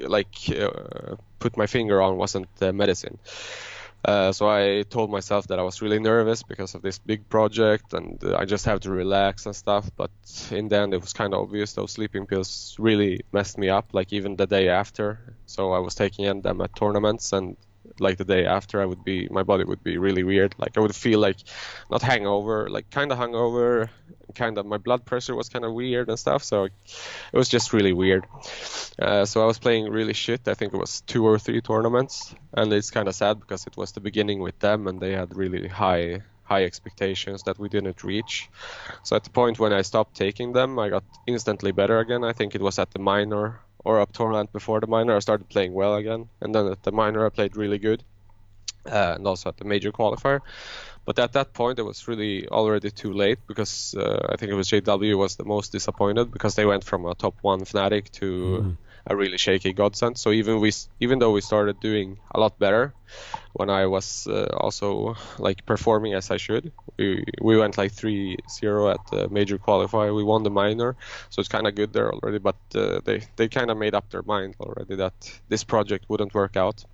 [0.00, 3.18] like uh, put my finger on wasn't the medicine.
[4.04, 7.92] Uh, so I told myself that I was really nervous because of this big project,
[7.92, 9.90] and uh, I just have to relax and stuff.
[9.96, 10.10] But
[10.50, 13.86] in the end, it was kind of obvious those sleeping pills really messed me up.
[13.92, 17.56] Like even the day after, so I was taking them at tournaments, and
[18.00, 20.54] like the day after, I would be my body would be really weird.
[20.58, 21.38] Like I would feel like
[21.90, 23.88] not hangover, like kind of hungover,
[24.34, 26.44] kind of my blood pressure was kind of weird and stuff.
[26.44, 26.72] So it
[27.32, 28.26] was just really weird.
[28.98, 30.48] Uh, so I was playing really shit.
[30.48, 33.76] I think it was two or three tournaments, and it's kind of sad because it
[33.76, 38.04] was the beginning with them, and they had really high high expectations that we didn't
[38.04, 38.48] reach.
[39.02, 42.22] So at the point when I stopped taking them, I got instantly better again.
[42.22, 45.16] I think it was at the minor or up tournament before the minor.
[45.16, 48.02] I started playing well again, and then at the minor I played really good,
[48.86, 50.40] uh, and also at the major qualifier.
[51.04, 54.54] But at that point, it was really already too late because uh, I think it
[54.54, 58.76] was JW was the most disappointed because they went from a top one Fnatic to
[59.06, 60.18] a really shaky godsent.
[60.18, 62.94] So even we, even though we started doing a lot better,
[63.52, 68.92] when I was uh, also like performing as I should, we we went like 3-0
[68.92, 70.14] at the major qualifier.
[70.14, 70.96] We won the minor,
[71.30, 72.38] so it's kind of good there already.
[72.38, 75.14] But uh, they they kind of made up their mind already that
[75.48, 76.84] this project wouldn't work out.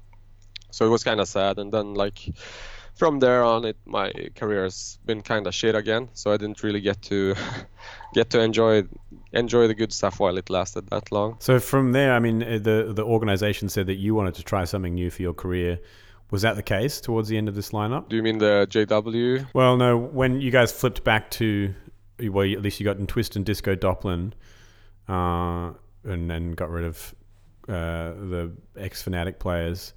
[0.70, 1.58] So it was kind of sad.
[1.58, 2.18] And then like
[2.95, 6.09] from there on, it my career has been kind of shit again.
[6.12, 7.34] So I didn't really get to
[8.14, 8.84] get to enjoy
[9.32, 11.36] enjoy the good stuff while it lasted that long.
[11.40, 14.64] So from there, I mean, uh, the the organization said that you wanted to try
[14.64, 15.78] something new for your career.
[16.30, 18.09] Was that the case towards the end of this lineup?
[18.09, 19.49] Do you mean the JW?
[19.53, 19.99] Well, no.
[19.99, 21.74] When you guys flipped back to,
[22.18, 24.32] well, at least you got in Twist and Disco Doplan,
[25.09, 25.74] uh,
[26.05, 27.14] and then got rid of
[27.68, 29.93] uh, the ex Fnatic players.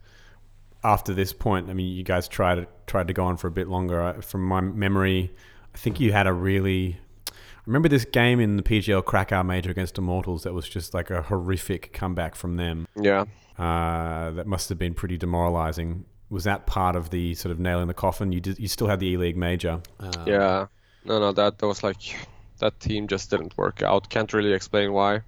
[0.86, 3.67] After this point, I mean, you guys tried tried to go on for a bit
[3.67, 4.01] longer.
[4.01, 5.31] I- From my memory,
[5.73, 6.99] I think you had a really.
[7.31, 7.33] I
[7.65, 11.23] remember this game in the PGL Krakow Major against Immortals that was just like a
[11.23, 12.88] horrific comeback from them.
[12.95, 13.25] Yeah.
[13.57, 16.05] Uh, that must have been pretty demoralizing.
[16.29, 18.31] Was that part of the sort of nail in the coffin?
[18.31, 19.81] You did, you still had the E League Major.
[19.99, 20.67] Uh, Yeah.
[21.05, 22.15] No, no, that, that was like
[22.59, 24.09] that team just didn't work out.
[24.09, 25.21] Can't really explain why.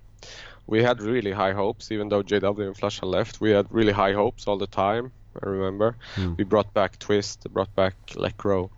[0.67, 3.39] We had really high hopes, even though JW and Flusha left.
[3.41, 5.11] We had really high hopes all the time.
[5.43, 5.95] I remember.
[6.37, 8.69] We brought back Twist, brought back Lekro,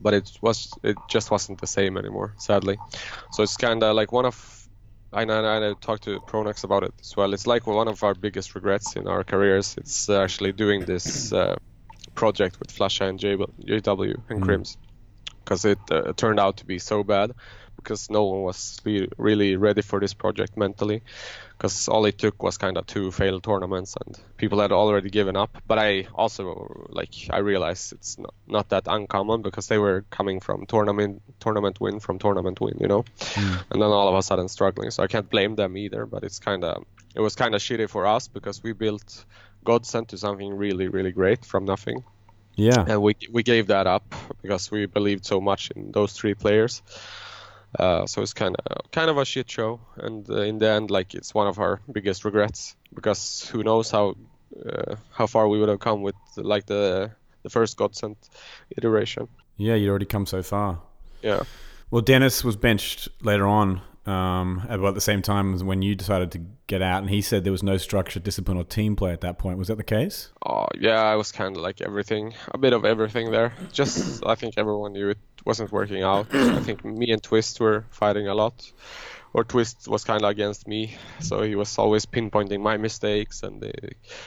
[0.00, 2.78] but it was it just wasn't the same anymore, sadly.
[3.32, 4.60] So it's kind of like one of
[5.12, 7.34] I know, I talked to Pronax about it as well.
[7.34, 9.74] It's like one of our biggest regrets in our careers.
[9.76, 11.56] It's uh, actually doing this uh,
[12.14, 14.76] project with Flusha and JW and KRIMZ
[15.44, 17.32] because it uh, turned out to be so bad
[17.82, 21.02] because no one was re- really ready for this project mentally
[21.60, 25.36] because all it took was kind of two failed tournaments and people had already given
[25.36, 25.58] up.
[25.66, 30.40] But i also like i realized it's not, not that uncommon because they were coming
[30.40, 33.04] from tournament tournament win from tournament win you know?
[33.20, 33.56] Hmm.
[33.70, 34.90] And then all of a sudden struggling.
[34.90, 37.90] So i can't blame them either but it's kind of it was kind of shitty
[37.90, 39.24] for us because we built
[39.64, 42.02] godsent to something really really great from nothing.
[42.56, 42.84] Yeah.
[42.86, 46.82] and we we gave that up because we believed so much in those three players.
[47.78, 50.90] Uh, so it's kind of kind of a shit show, and uh, in the end,
[50.90, 54.16] like it's one of our biggest regrets because who knows how
[54.66, 57.12] uh, how far we would have come with like the
[57.42, 58.16] the first Godsent
[58.76, 59.28] iteration.
[59.56, 60.80] Yeah, you'd already come so far.
[61.22, 61.42] Yeah,
[61.90, 66.32] Well, Dennis was benched later on, um, about the same time as when you decided
[66.32, 69.20] to get out, and he said there was no structure, discipline, or team play at
[69.20, 69.58] that point.
[69.58, 70.30] Was that the case?
[70.44, 73.52] oh yeah, I was kind of like everything, a bit of everything there.
[73.72, 76.34] Just I think everyone knew it wasn't working out.
[76.34, 78.72] I think me and Twist were fighting a lot.
[79.32, 83.62] or Twist was kind of against me, so he was always pinpointing my mistakes and
[83.62, 83.70] uh,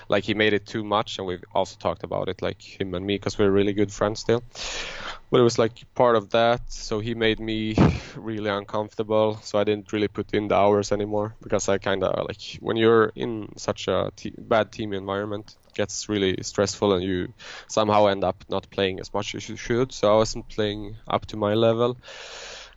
[0.08, 1.18] like he made it too much.
[1.18, 4.22] And we've also talked about it, like him and me, because we're really good friends
[4.22, 4.44] still.
[5.34, 7.74] But it was like part of that, so he made me
[8.16, 9.40] really uncomfortable.
[9.42, 12.78] So I didn't really put in the hours anymore because I kind of like when
[12.78, 17.34] you're in such a te- bad team environment, it gets really stressful and you
[17.68, 19.92] somehow end up not playing as much as you should.
[19.92, 21.98] So I wasn't playing up to my level.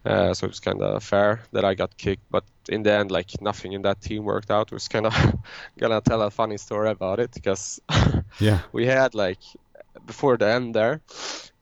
[0.06, 3.10] Uh, so it was kind of fair that I got kicked, but in the end,
[3.10, 4.68] like nothing in that team worked out.
[4.68, 5.14] It was kind of
[5.78, 7.80] gonna tell a funny story about it because
[8.40, 8.60] Yeah.
[8.72, 9.40] we had like
[10.06, 11.00] before the end there,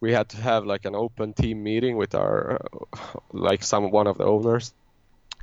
[0.01, 2.61] we had to have like an open team meeting with our
[2.93, 2.99] uh,
[3.33, 4.73] like some one of the owners,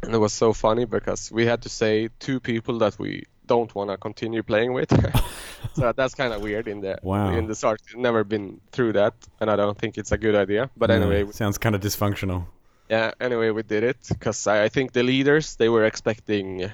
[0.03, 3.73] and it was so funny because we had to say two people that we don't
[3.75, 4.89] want to continue playing with.
[5.73, 7.31] so that's kind of weird in the Wow.
[7.37, 7.81] in the start.
[7.95, 10.69] Never been through that, and I don't think it's a good idea.
[10.77, 12.45] But Yeah, anyway, sounds kind of dysfunctional.
[12.89, 16.69] yeah anyway we did it because I, I think the leaders they were expecting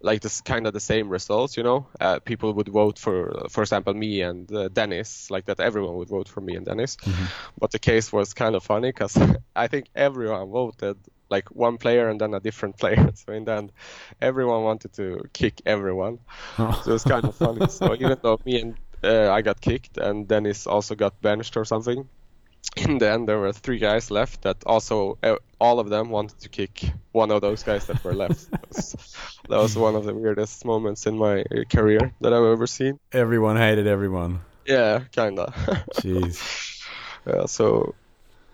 [0.00, 1.86] like this kind of the same results you know?
[2.00, 6.08] Uh, people would vote for for example me and uh, dennis like that everyone would
[6.08, 6.96] vote for me and dennis.
[7.58, 9.16] But the case was kind of funny because
[9.56, 10.96] i think everyone voted
[11.28, 13.10] like one player and then a different player.
[13.14, 13.72] So in the end
[14.20, 16.18] everyone wanted to kick everyone.
[16.56, 17.66] So it was kind of funny.
[17.68, 21.64] So even though me and uh, i got kicked and dennis also got benched or
[21.64, 22.08] something
[22.76, 26.38] in the end there were three guys left that also uh, all of them wanted
[26.40, 28.48] to kick one of those guys that were left.
[28.50, 28.96] That, was,
[29.48, 32.98] that was one of the weirdest moments in my uh, career that i've ever seen.
[33.12, 34.40] Everyone hated everyone.
[34.66, 35.52] yeah kinda.
[36.00, 36.82] Jeez.
[37.26, 37.94] yeah, so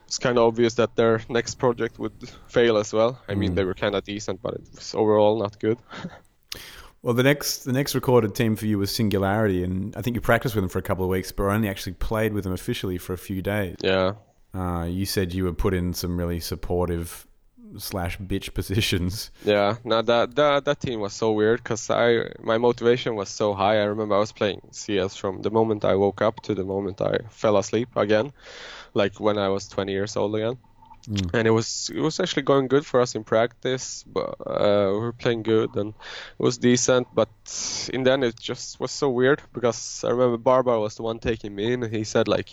[0.07, 2.13] it's kind of obvious that their next project would
[2.47, 3.19] fail as well.
[3.29, 5.79] I mean they were kind of decent but it was overall not good
[7.03, 10.21] Well, the next the next recorded team for you was Singularity, and I think you
[10.21, 12.97] practiced with them for a couple of weeks, but only actually played with them officially
[12.99, 13.77] for a few days.
[13.83, 14.13] yeah
[14.55, 17.27] Uh, you said you were put in some really supportive
[17.79, 19.31] slash bitch positions.
[19.45, 23.55] Yeah, no, that that that team was so weird because I my motivation was so
[23.55, 23.81] high.
[23.81, 27.01] I remember I was playing CS from the moment I woke up to the moment
[27.01, 28.33] I fell asleep again,
[28.95, 30.57] like when I was 20 years old again.
[31.09, 34.05] And it was it was actually going good for us in practice.
[34.07, 37.09] But uh, we were playing good and it was decent.
[37.15, 37.29] But
[37.93, 41.19] in the end, it just was so weird because I remember Barbar was the one
[41.19, 41.83] taking me in.
[41.83, 42.53] And he said like,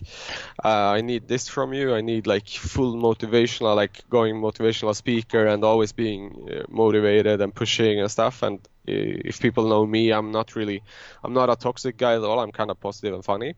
[0.64, 1.93] uh, "I need this from you.
[1.93, 7.54] I need like full motivational, like going motivational speaker and always being uh, motivated and
[7.54, 10.82] pushing and stuff." And uh, if people know me, I'm not really,
[11.24, 12.39] I'm not a toxic guy at all.
[12.39, 13.54] I'm kind of positive and funny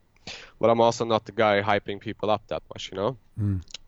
[0.60, 3.18] but I'm also not the guy hyping people up that much, you know.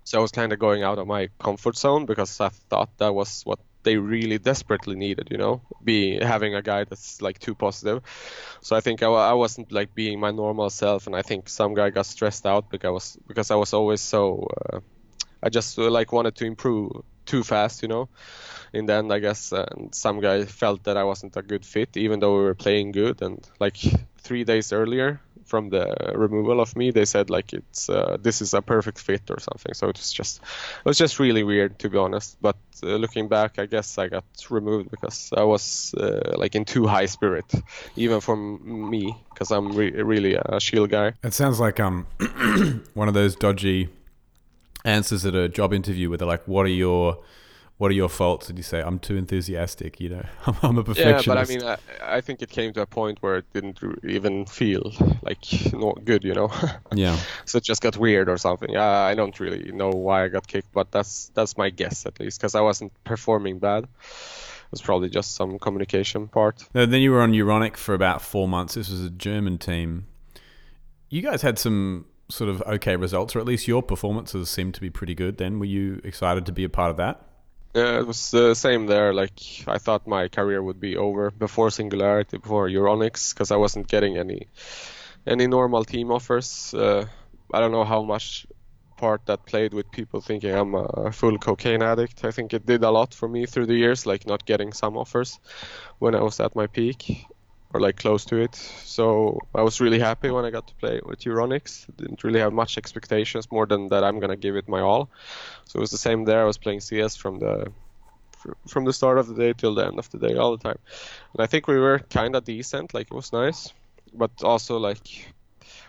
[0.03, 3.13] So I was kind of going out of my comfort zone because I thought that
[3.13, 7.55] was what they really desperately needed, you know, be having a guy that's like too
[7.55, 8.01] positive.
[8.61, 11.73] So I think I, I wasn't like being my normal self, and I think some
[11.73, 14.47] guy got stressed out because I was because I was always so.
[14.71, 14.79] Uh,
[15.41, 16.91] I just uh, like wanted to improve
[17.25, 18.09] too fast, you know.
[18.73, 21.95] In the end, I guess, uh, some guy felt that I wasn't a good fit,
[21.97, 23.21] even though we were playing good.
[23.21, 23.77] And like
[24.19, 28.53] three days earlier, from the removal of me, they said like it's uh, this is
[28.53, 29.73] a perfect fit or something.
[29.73, 32.37] So it was just it was just really weird to be honest.
[32.41, 36.65] But uh, looking back, I guess I got removed because I was uh, like in
[36.65, 37.45] too high spirit,
[37.95, 41.13] even from me, because I'm re- really a shield guy.
[41.23, 42.05] It sounds like um
[42.93, 43.89] one of those dodgy
[44.85, 47.19] answers at a job interview where they're like, "What are your
[47.77, 50.93] what are your faults?" And you say, "I'm too enthusiastic." You know, I'm, I'm a
[50.93, 53.79] Yeah, but I mean, I, I think it came to a point where it didn't
[54.03, 55.39] even feel like
[55.73, 56.51] not good, you know.
[56.93, 57.17] yeah.
[57.45, 58.75] so it just got weird or something.
[58.75, 62.19] Uh, I don't really know why I got kicked, but that's that's my guess at
[62.19, 63.83] least, because I wasn't performing bad.
[63.83, 66.67] It was probably just some communication part.
[66.73, 68.73] No, then you were on Euronics for about four months.
[68.73, 70.07] This was a German team.
[71.09, 74.81] You guys had some sort of okay results, or at least your performances seemed to
[74.81, 75.37] be pretty good.
[75.37, 77.21] Then were you excited to be a part of that?
[77.73, 79.13] Yeah, it was the same there.
[79.13, 83.87] Like I thought my career would be over before Singularity, before Euronics, because I wasn't
[83.87, 84.47] getting any
[85.25, 86.73] any normal team offers.
[86.73, 87.05] Uh,
[87.51, 88.45] I don't know how much
[88.97, 92.23] part that played with people thinking I'm a full cocaine addict.
[92.23, 94.95] I think it did a lot for me through the years, like not getting some
[94.97, 95.39] offers
[95.99, 97.25] when I was at my peak
[97.73, 98.55] or like close to it.
[98.55, 101.85] So I was really happy when I got to play with Euronics.
[101.97, 105.09] Didn't really have much expectations more than that I'm gonna give it my all.
[105.65, 106.41] So it was the same there.
[106.41, 107.71] I was playing CS from the
[108.67, 110.79] from the start of the day till the end of the day all the time.
[111.33, 112.93] And I think we were kind of decent.
[112.93, 113.73] Like it was nice,
[114.13, 115.33] but also like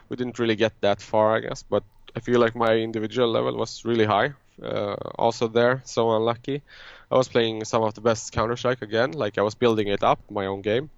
[0.09, 1.63] we didn't really get that far, I guess.
[1.63, 1.85] But
[2.17, 4.33] I feel like my individual level was really high.
[4.63, 6.63] Uh, also there, so unlucky.
[7.11, 9.13] I was playing some of the best Counter Strike again.
[9.13, 10.91] Like I was building it up, my own game.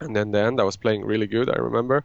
[0.00, 1.48] And then the end, I was playing really good.
[1.50, 2.04] I remember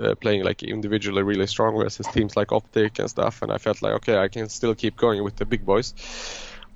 [0.00, 3.42] uh, playing like individually really strong versus teams like Optic and stuff.
[3.42, 5.94] And I felt like okay, I can still keep going with the big boys.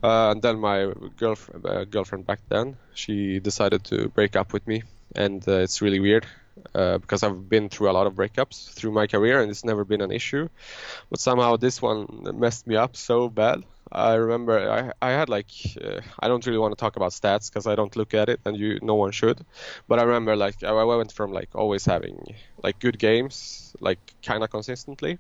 [0.02, 4.66] Uh, and then my girlfriend, uh, girlfriend back then, she decided to break up with
[4.66, 4.82] me,
[5.16, 6.26] and uh, it's really weird
[6.74, 9.84] uh, because I've been through a lot of breakups through my career, and it's never
[9.84, 10.48] been an issue.
[11.10, 13.64] But somehow this one messed me up so bad.
[13.94, 14.58] I remember
[15.02, 15.50] I, I had like
[15.82, 18.40] uh, I don't really want to talk about stats because I don't look at it,
[18.44, 19.44] and you no one should.
[19.88, 22.16] But I remember like I I went from like always having
[22.62, 25.18] like good games, like kind of consistently,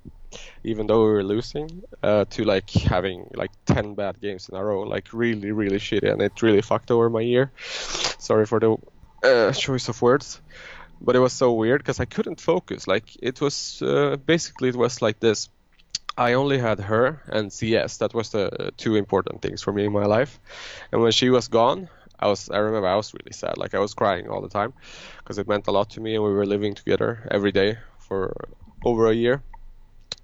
[0.64, 4.64] even though we were losing, uh, to like having like 10 bad games in a
[4.64, 7.52] row, like really, really shitty, and it really fucked over my year.
[8.18, 8.76] Sorry for the
[9.24, 10.40] uh, choice of words,
[11.00, 12.86] but it was so weird because I couldn't focus.
[12.86, 15.48] Like it was uh, basically it was like this.
[16.16, 17.98] I only had her and CS.
[17.98, 20.38] That was the two important things for me in my life.
[20.92, 21.88] And when she was gone,
[22.18, 23.58] I was I remember I was really sad.
[23.58, 24.72] Like I was crying all the time
[25.18, 28.32] because it meant a lot to me, and we were living together every day for
[28.84, 29.42] over a year.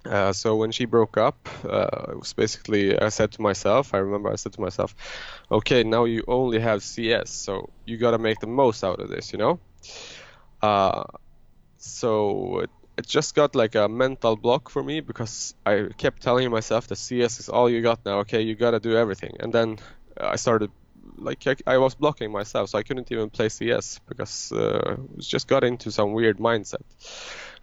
[0.06, 3.92] Uh, so when she broke up, uh, it was basically I said to myself.
[3.92, 4.94] I remember I said to myself,
[5.50, 9.32] "Okay, now you only have CS, so you gotta make the most out of this,"
[9.32, 9.60] you know.
[10.62, 11.04] Uh,
[11.78, 12.70] so it,
[13.00, 16.96] it just got like a mental block for me because I kept telling myself that
[16.96, 18.18] CS is all you got now.
[18.20, 19.78] Okay, you gotta do everything, and then
[20.16, 20.70] I started
[21.16, 25.22] like I, I was blocking myself, so I couldn't even play CS because uh, it
[25.22, 26.84] just got into some weird mindset,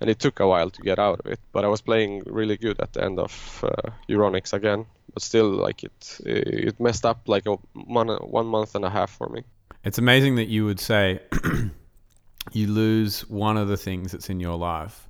[0.02, 1.40] and it took a while to get out of it.
[1.52, 5.50] But I was playing really good at the end of uh, Euronics again, but still
[5.50, 9.44] like it it messed up like a one month and a half for me.
[9.84, 11.20] It's amazing that you would say
[12.52, 15.07] you lose one of the things that's in your life,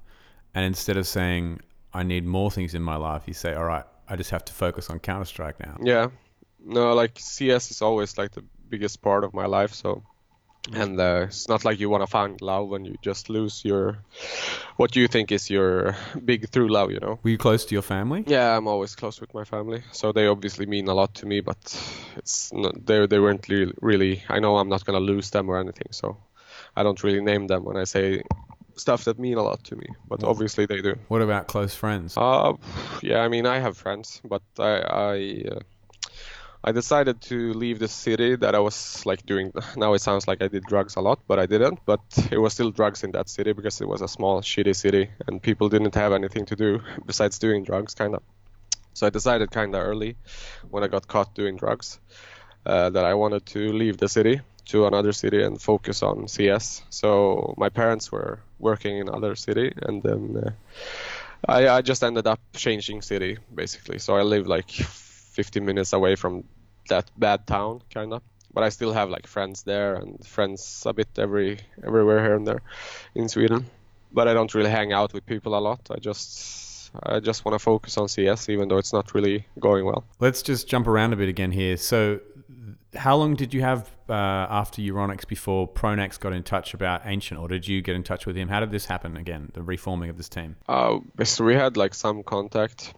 [0.54, 1.62] and instead of saying
[1.94, 4.54] I need more things in my life, you say, "All right, I just have to
[4.54, 6.10] focus on Counter Strike now." Yeah,
[6.64, 9.74] no, like CS is always like the biggest part of my life.
[9.74, 10.04] So,
[10.74, 14.00] and uh, it's not like you want to find love when you just lose your
[14.76, 15.96] what you think is your
[16.26, 16.92] big true love.
[16.92, 17.20] You know.
[17.24, 18.24] Were you close to your family?
[18.28, 21.42] Yeah, I'm always close with my family, so they obviously mean a lot to me.
[21.42, 21.58] But
[22.18, 24.24] it's not, they they weren't really, really.
[24.30, 26.18] I know I'm not gonna lose them or anything, so
[26.76, 28.22] I don't really name them when I say
[28.80, 29.88] stuff that mean a lot to me.
[30.08, 30.96] But obviously they do.
[31.08, 32.16] What about close friends?
[32.18, 32.54] Uh,
[33.02, 35.60] yeah, I mean I have friends, but I I uh,
[36.64, 39.54] I decided to leave the city that I was like doing.
[39.78, 41.80] Now it sounds like I did drugs a lot, but I didn't.
[41.86, 42.02] But
[42.32, 45.42] it was still drugs in that city because it was a small, shitty city, and
[45.42, 48.24] people didn't have anything to do besides doing drugs, kind of.
[48.94, 50.18] So I decided kind of early,
[50.70, 52.00] when I got caught doing drugs,
[52.66, 56.84] uh, that I wanted to leave the city to another city and focus on CS.
[56.90, 60.52] So my parents were working in another city, and then uh,
[61.48, 64.00] I, I just ended up changing city basically.
[64.00, 66.44] So I live like 15 minutes away from
[66.90, 68.22] that bad town, kind of.
[68.54, 72.48] But I still have like friends there and friends a bit every everywhere here and
[72.48, 72.62] there
[73.14, 73.66] in Sweden.
[74.12, 75.82] But I don't really hang out with people a lot.
[75.92, 79.86] I just I just want to focus on CS, even though it's not really going
[79.86, 80.04] well.
[80.20, 81.78] Let's just jump around a bit again here.
[81.78, 82.20] So,
[82.96, 87.40] how long did you have uh, after Euronics before Pronax got in touch about Ancient,
[87.40, 88.48] or did you get in touch with him?
[88.48, 90.56] How did this happen again, the reforming of this team?
[90.68, 92.94] Uh, so we had like some contact,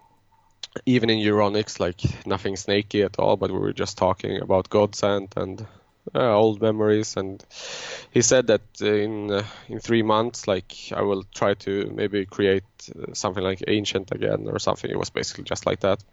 [0.85, 5.33] even in Euronics, like nothing snaky at all, but we were just talking about Godsend
[5.35, 5.65] and
[6.13, 7.17] uh, old memories.
[7.17, 7.43] And
[8.11, 12.63] he said that in uh, in three months, like I will try to maybe create
[12.95, 14.89] uh, something like Ancient again or something.
[14.89, 16.03] It was basically just like that.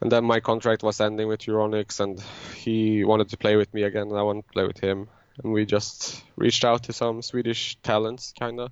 [0.00, 2.22] And then my contract was ending with Euronics, and
[2.54, 5.08] he wanted to play with me again, and I wanted to play with him.
[5.42, 8.70] And we just reached out to some Swedish talents, kind of,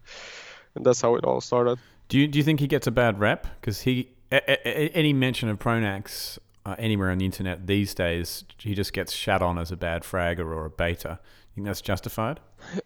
[0.75, 1.79] and that's how it all started.
[2.09, 3.47] Do you do you think he gets a bad rep?
[3.61, 8.45] Because he a, a, any mention of Pronax uh, anywhere on the internet these days,
[8.59, 11.19] he just gets shat on as a bad fragger or a beta.
[11.21, 12.41] You think that's justified?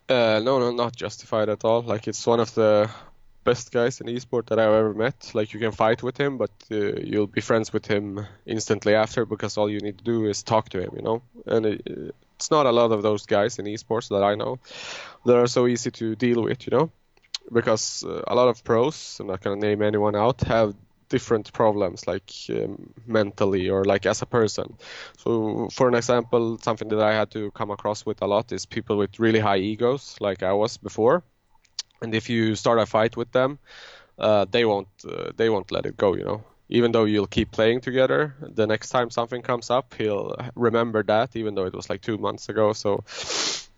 [0.09, 1.82] Uh, no, no, not justified at all.
[1.82, 2.91] Like it's one of the
[3.47, 5.30] best guys in esport that I've ever met.
[5.32, 9.24] Like you can fight with him, but uh, you'll be friends with him instantly after
[9.24, 11.22] because all you need to do is talk to him, you know.
[11.47, 14.59] And it, it's not a lot of those guys in esports that I know
[15.24, 16.90] that are so easy to deal with, you know,
[17.53, 20.74] because uh, a lot of pros, I'm not gonna name anyone out, have
[21.09, 24.76] different problems like um, mentally or like as a person
[25.16, 28.66] so for an example something that i had to come across with a lot is
[28.66, 31.22] people with really high egos like i was before
[32.03, 33.59] and if you start a fight with them
[34.18, 37.53] uh, they won't uh, they won't let it go you know even though you'll keep
[37.53, 41.88] playing together the next time something comes up he'll remember that even though it was
[41.88, 43.05] like two months ago so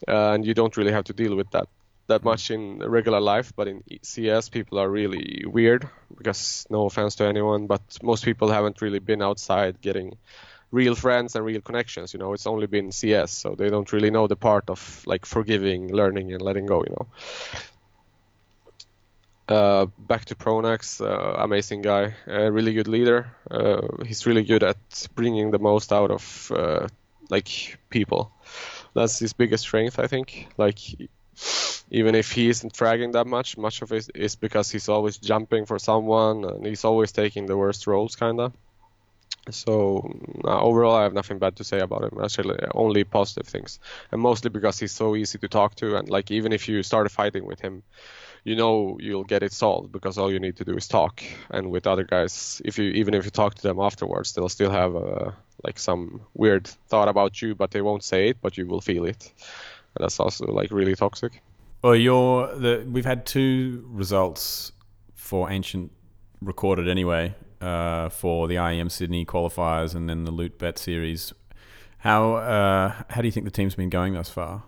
[0.06, 1.68] uh, and you don't really have to deal with that
[2.08, 7.14] that much in regular life, but in CS people are really weird because no offense
[7.16, 10.16] to anyone, but most people haven't really been outside getting
[10.70, 12.12] real friends and real connections.
[12.12, 15.26] You know, it's only been CS, so they don't really know the part of like
[15.26, 16.82] forgiving, learning, and letting go.
[16.82, 17.06] You know.
[19.48, 23.34] Uh, back to Pronax, uh, amazing guy, really good leader.
[23.50, 24.76] Uh, he's really good at
[25.14, 26.86] bringing the most out of uh,
[27.30, 28.30] like people.
[28.94, 30.48] That's his biggest strength, I think.
[30.58, 30.78] Like
[31.90, 35.64] even if he isn't fragging that much, much of it is because he's always jumping
[35.64, 38.52] for someone and he's always taking the worst roles, kinda.
[39.50, 40.12] So
[40.44, 42.18] uh, overall, I have nothing bad to say about him.
[42.22, 43.78] Actually, only positive things,
[44.12, 45.96] and mostly because he's so easy to talk to.
[45.96, 47.82] And like even if you start fighting with him,
[48.48, 51.22] you know you'll get it solved because all you need to do is talk.
[51.50, 54.70] And with other guys, if you even if you talk to them afterwards, they'll still
[54.70, 55.30] have uh,
[55.64, 59.04] like some weird thought about you, but they won't say it, but you will feel
[59.04, 59.32] it.
[59.94, 61.42] And that's also like really toxic.
[61.82, 64.72] Well, you're the we've had two results
[65.14, 65.92] for ancient
[66.40, 71.34] recorded anyway uh, for the IEM Sydney qualifiers and then the Loot Bet series.
[71.98, 74.62] How uh, how do you think the team's been going thus far?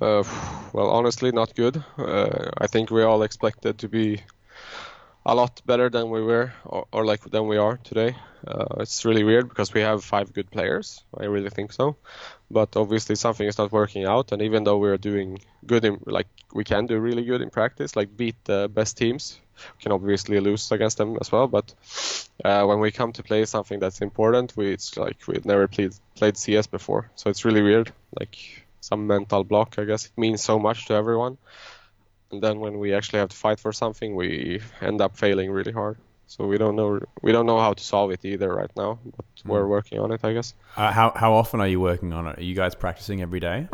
[0.00, 0.22] Uh,
[0.72, 1.82] well, honestly, not good.
[1.98, 4.20] Uh, I think we all expected to be
[5.26, 8.16] a lot better than we were, or, or like than we are today.
[8.46, 11.04] Uh, it's really weird because we have five good players.
[11.18, 11.96] I really think so,
[12.50, 14.32] but obviously something is not working out.
[14.32, 17.96] And even though we're doing good, in, like we can do really good in practice,
[17.96, 19.38] like beat the best teams,
[19.76, 21.48] we can obviously lose against them as well.
[21.48, 21.74] But
[22.42, 25.92] uh, when we come to play something that's important, we it's like we've never played
[26.14, 27.92] played CS before, so it's really weird.
[28.18, 30.06] Like some mental block, I guess.
[30.06, 31.38] It means so much to everyone
[32.30, 35.72] and then when we actually have to fight for something, we end up failing really
[35.72, 35.98] hard.
[36.26, 39.24] So we don't know we don't know how to solve it either right now, but
[39.24, 39.46] mm.
[39.46, 40.54] we're working on it, I guess.
[40.76, 42.38] Uh, how how often are you working on it?
[42.38, 43.68] Are you guys practicing every day?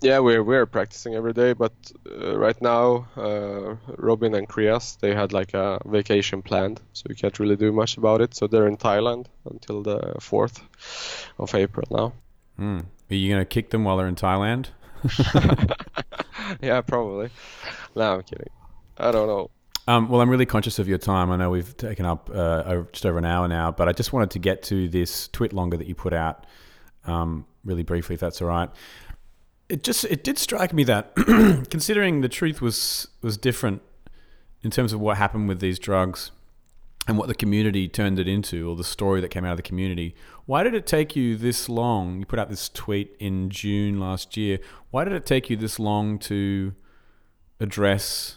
[0.00, 1.72] Yeah, we're we're practicing every day, but
[2.10, 7.14] uh, right now, uh, Robin and Krias they had like a vacation planned, so we
[7.14, 8.34] can't really do much about it.
[8.34, 10.60] So they're in Thailand until the fourth
[11.38, 12.12] of April now.
[12.58, 12.86] Mm.
[13.10, 14.68] Are you gonna kick them while they're in Thailand?
[16.62, 17.30] yeah, probably.
[17.94, 18.50] No, I'm kidding.
[18.98, 19.50] I don't know.
[19.88, 21.30] Um, well, I'm really conscious of your time.
[21.30, 24.30] I know we've taken up uh, just over an hour now, but I just wanted
[24.30, 26.46] to get to this TwitLonger that you put out
[27.04, 28.70] um, really briefly, if that's all right.
[29.68, 31.14] It just it did strike me that
[31.70, 33.82] considering the truth was was different
[34.62, 36.30] in terms of what happened with these drugs
[37.08, 39.62] and what the community turned it into, or the story that came out of the
[39.62, 40.14] community.
[40.46, 42.20] Why did it take you this long?
[42.20, 44.58] You put out this tweet in June last year.
[44.90, 46.74] Why did it take you this long to
[47.58, 48.36] address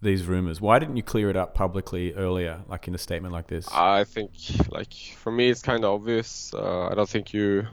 [0.00, 0.60] these rumors?
[0.60, 3.68] Why didn't you clear it up publicly earlier, like in a statement like this?
[3.72, 4.30] I think,
[4.70, 6.54] like, for me, it's kind of obvious.
[6.54, 7.66] Uh, I don't think you.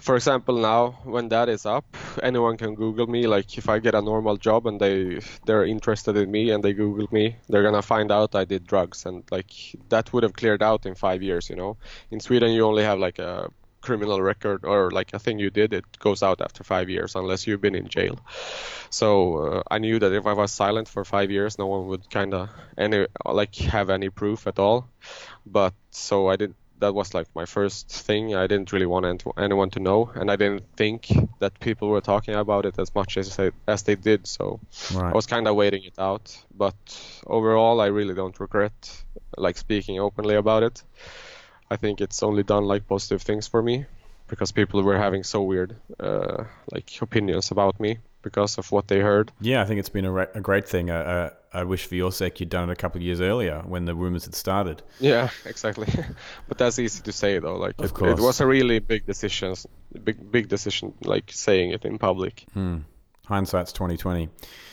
[0.00, 1.84] For example, now when that is up,
[2.22, 3.26] anyone can Google me.
[3.26, 6.72] Like, if I get a normal job and they they're interested in me and they
[6.72, 9.50] Google me, they're gonna find out I did drugs, and like
[9.88, 11.50] that would have cleared out in five years.
[11.50, 11.76] You know,
[12.10, 15.72] in Sweden you only have like a criminal record or like a thing you did,
[15.72, 18.18] it goes out after five years unless you've been in jail.
[18.90, 22.10] So uh, I knew that if I was silent for five years, no one would
[22.10, 24.88] kind of any like have any proof at all.
[25.46, 26.54] But so I did.
[26.80, 28.34] That was like my first thing.
[28.34, 31.08] I didn't really want ant- anyone to know, and I didn't think
[31.40, 34.26] that people were talking about it as much as they, as they did.
[34.26, 34.60] So
[34.94, 35.10] right.
[35.10, 36.36] I was kind of waiting it out.
[36.56, 36.76] But
[37.26, 39.04] overall, I really don't regret
[39.36, 40.82] like speaking openly about it.
[41.70, 43.86] I think it's only done like positive things for me
[44.28, 47.98] because people were having so weird uh, like opinions about me
[48.28, 49.32] because of what they heard.
[49.40, 50.90] Yeah, I think it's been a, re- a great thing.
[50.90, 53.62] Uh, uh, I wish for your sake you'd done it a couple of years earlier
[53.66, 54.82] when the rumors had started.
[55.00, 55.86] Yeah, exactly.
[56.48, 57.56] but that's easy to say though.
[57.56, 58.18] Like Of it, course.
[58.18, 59.54] it was a really big decision,
[60.04, 60.92] big big decision.
[61.04, 62.44] Like saying it in public.
[62.54, 62.78] Hmm.
[63.26, 64.28] Hindsight's twenty twenty.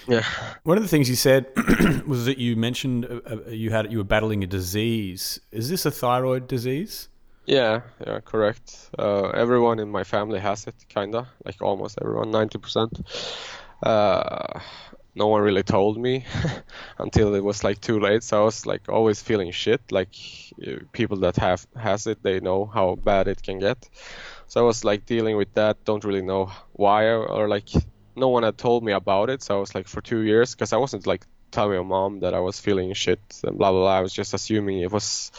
[0.07, 0.23] Yeah.
[0.63, 1.45] One of the things you said
[2.07, 5.39] was that you mentioned uh, uh, you had you were battling a disease.
[5.51, 7.09] Is this a thyroid disease?
[7.45, 8.89] Yeah, yeah, correct.
[8.97, 11.27] Uh, everyone in my family has it, kinda.
[11.45, 12.91] Like almost everyone, ninety percent.
[13.83, 14.59] Uh,
[15.15, 16.25] no one really told me
[16.99, 18.23] until it was like too late.
[18.23, 19.81] So I was like always feeling shit.
[19.91, 20.13] Like
[20.91, 23.87] people that have has it, they know how bad it can get.
[24.47, 25.77] So I was like dealing with that.
[25.85, 27.69] Don't really know why or, or like
[28.15, 29.43] no one had told me about it.
[29.43, 31.25] So I was like for two years because I wasn't like
[31.55, 33.97] telling my mom that I was feeling shit and blah blah blah.
[33.97, 35.31] I was just assuming it was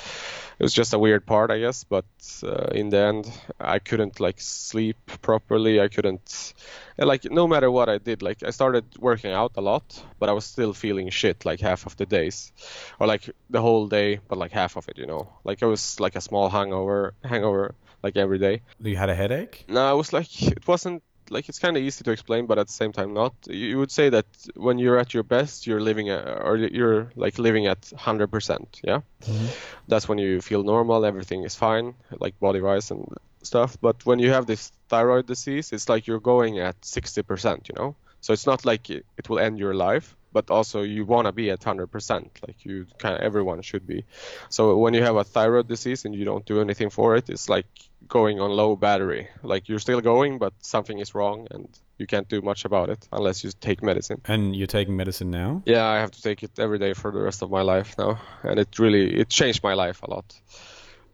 [0.59, 1.85] it was just a weird part, I guess.
[1.85, 2.07] But
[2.43, 5.81] uh, in the end, I couldn't like sleep properly.
[5.81, 6.55] I couldn't
[6.99, 8.23] like no matter what I did.
[8.23, 9.85] Like I started working out a lot,
[10.19, 12.53] but I was still feeling shit like half of the days,
[12.99, 14.99] or like the whole day, but like half of it.
[14.99, 18.63] You know, like it was like a small hangover, hangover like every day.
[18.81, 19.65] You had a headache.
[19.69, 22.67] No, it was like it wasn't like it's kind of easy to explain, but at
[22.67, 23.35] the same time not.
[23.49, 27.39] You would say that when you're at your best, you're living a, or you're like
[27.39, 28.67] living at 100%.
[28.83, 29.47] Yeah, mm-hmm.
[29.89, 33.07] that's when you feel normal, everything is fine, like body wise and
[33.43, 33.77] stuff.
[33.81, 37.69] But when you have this thyroid disease, it's like you're going at 60%.
[37.69, 41.25] You know, so it's not like it will end your life, but also you want
[41.27, 42.29] to be at 100%.
[42.47, 44.05] Like you kind of everyone should be.
[44.51, 47.49] So when you have a thyroid disease and you don't do anything for it, it's
[47.49, 47.65] like
[48.07, 49.29] going on low battery.
[49.43, 51.67] Like you're still going, but something is wrong and
[51.97, 54.21] you can't do much about it unless you take medicine.
[54.27, 55.63] And you're taking medicine now.
[55.65, 58.21] Yeah, I have to take it every day for the rest of my life now,
[58.43, 60.39] and it really it changed my life a lot.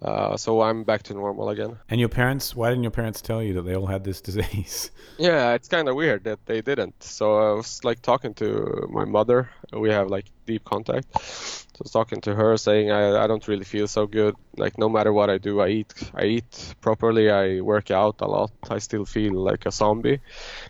[0.03, 1.79] Uh, so I'm back to normal again.
[1.89, 2.57] And your parents?
[2.57, 4.91] Why didn't your parents tell you that they all had this disease?
[5.17, 7.03] Yeah, it's kind of weird that they didn't.
[7.03, 9.51] So I was like talking to my mother.
[9.73, 11.07] We have like deep contact.
[11.21, 14.35] So I was talking to her, saying I, I don't really feel so good.
[14.57, 17.31] Like no matter what I do, I eat I eat properly.
[17.31, 18.51] I work out a lot.
[18.71, 20.21] I still feel like a zombie.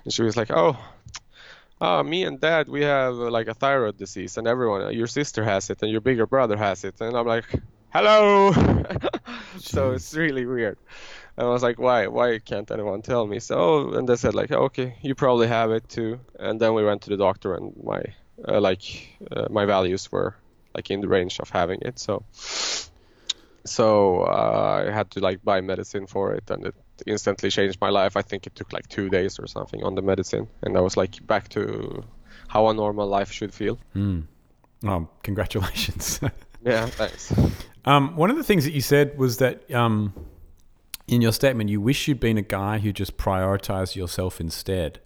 [0.05, 0.77] And she was like, oh.
[1.81, 5.43] Uh, me and dad, we have uh, like a thyroid disease, and everyone, your sister
[5.43, 7.47] has it, and your bigger brother has it, and I'm like,
[7.93, 8.53] hello.
[9.59, 10.79] so it's really weird.
[11.37, 12.07] And I was like, why?
[12.07, 13.41] Why can't anyone tell me?
[13.41, 16.21] So, oh, and they said like, okay, you probably have it too.
[16.39, 18.03] And then we went to the doctor, and my
[18.47, 18.83] uh, like
[19.31, 20.35] uh, my values were
[20.75, 21.99] like in the range of having it.
[21.99, 22.25] So,
[23.65, 26.75] so uh, I had to like buy medicine for it, and it
[27.07, 28.17] instantly changed my life.
[28.17, 30.97] I think it took like two days or something on the medicine, and I was
[30.97, 32.05] like back to
[32.49, 33.79] how a normal life should feel.
[33.95, 34.21] Hmm.
[34.85, 36.21] Oh, congratulations.
[36.65, 37.33] Yeah, thanks.
[37.85, 40.13] Um, one of the things that you said was that um,
[41.09, 45.01] in your statement, you wish you'd been a guy who just prioritized yourself instead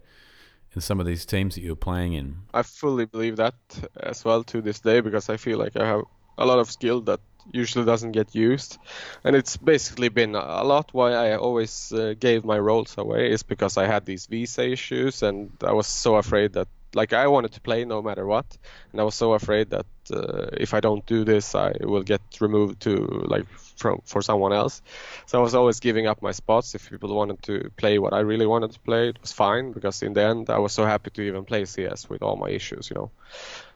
[0.75, 2.37] in some of these teams that you were playing in.
[2.53, 3.55] I fully believe that
[4.01, 6.03] as well to this day because I feel like I have
[6.37, 7.19] a lot of skill that
[7.51, 8.77] usually doesn't get used,
[9.23, 13.41] and it's basically been a lot why I always uh, gave my roles away is
[13.41, 16.67] because I had these visa issues and I was so afraid that
[16.97, 18.45] like I wanted to play no matter what,
[18.91, 22.21] and I was so afraid that uh, if I don't do this, I will get
[22.41, 22.93] removed to
[23.33, 23.47] like
[23.77, 24.81] from for someone else.
[25.27, 28.21] So I was always giving up my spots if people wanted to play what I
[28.31, 29.09] really wanted to play.
[29.09, 32.09] It was fine because in the end I was so happy to even play CS
[32.09, 33.11] with all my issues, you know.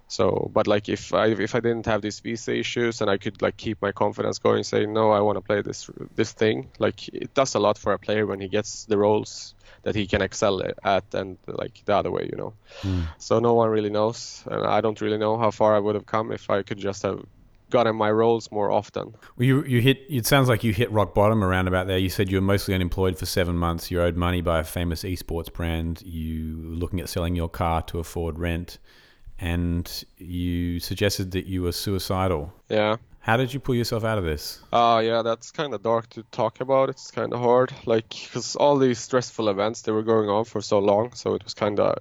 [0.07, 3.41] So, but like if I if I didn't have these visa issues and I could
[3.41, 7.07] like keep my confidence going, saying no, I want to play this this thing, like
[7.07, 10.22] it does a lot for a player when he gets the roles that he can
[10.22, 12.53] excel at, and like the other way, you know.
[12.82, 13.02] Hmm.
[13.18, 16.06] So no one really knows, and I don't really know how far I would have
[16.06, 17.24] come if I could just have
[17.72, 19.16] gotten my roles more often.
[19.38, 20.02] Well, you you hit.
[20.10, 21.98] It sounds like you hit rock bottom around about there.
[21.98, 23.90] You said you were mostly unemployed for seven months.
[23.90, 26.03] You're owed money by a famous esports brand.
[26.03, 28.78] You were looking at selling your car to afford rent,
[29.40, 32.53] and you suggested that you were suicidal.
[32.70, 32.98] Yeah.
[33.22, 34.60] How did you pull yourself out of this?
[34.73, 36.89] Uh, yeah, that's kind of dark to talk about.
[36.89, 40.60] It's kind of hard, like, because all these stressful events, they were going on for
[40.60, 41.99] so long, so it was kind of,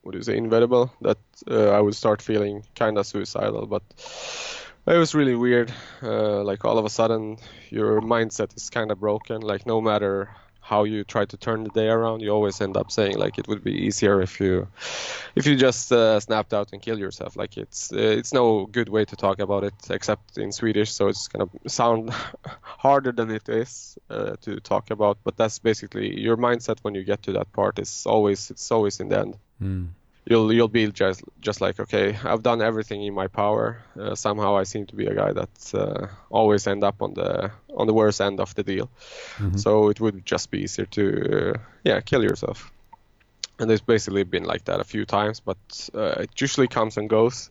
[0.00, 1.18] what do you say, inevitable that
[1.50, 3.66] uh, I would start feeling kind of suicidal.
[3.66, 3.82] But
[4.86, 5.70] it was really weird.
[6.02, 7.36] Uh, like, all of a sudden,
[7.68, 9.42] your mindset is kind of broken.
[9.42, 10.30] Like, no matter
[10.62, 13.48] how you try to turn the day around, you always end up saying like it
[13.48, 14.68] would be easier if you,
[15.34, 17.36] if you just uh, snapped out and killed yourself.
[17.36, 21.08] Like it's uh, it's no good way to talk about it except in Swedish, so
[21.08, 22.10] it's gonna sound
[22.62, 25.18] harder than it is uh, to talk about.
[25.24, 27.78] But that's basically your mindset when you get to that part.
[27.78, 29.36] is always it's always in the end.
[30.24, 33.82] You'll you'll be just just like okay, I've done everything in my power.
[33.98, 37.50] Uh, somehow I seem to be a guy that uh, always end up on the
[37.76, 38.88] on the worst end of the deal.
[39.56, 41.02] So it would just be easier to
[41.54, 42.70] uh, yeah kill yourself.
[43.58, 45.58] And it's basically been like that a few times, but
[45.94, 47.50] uh, it usually comes and goes.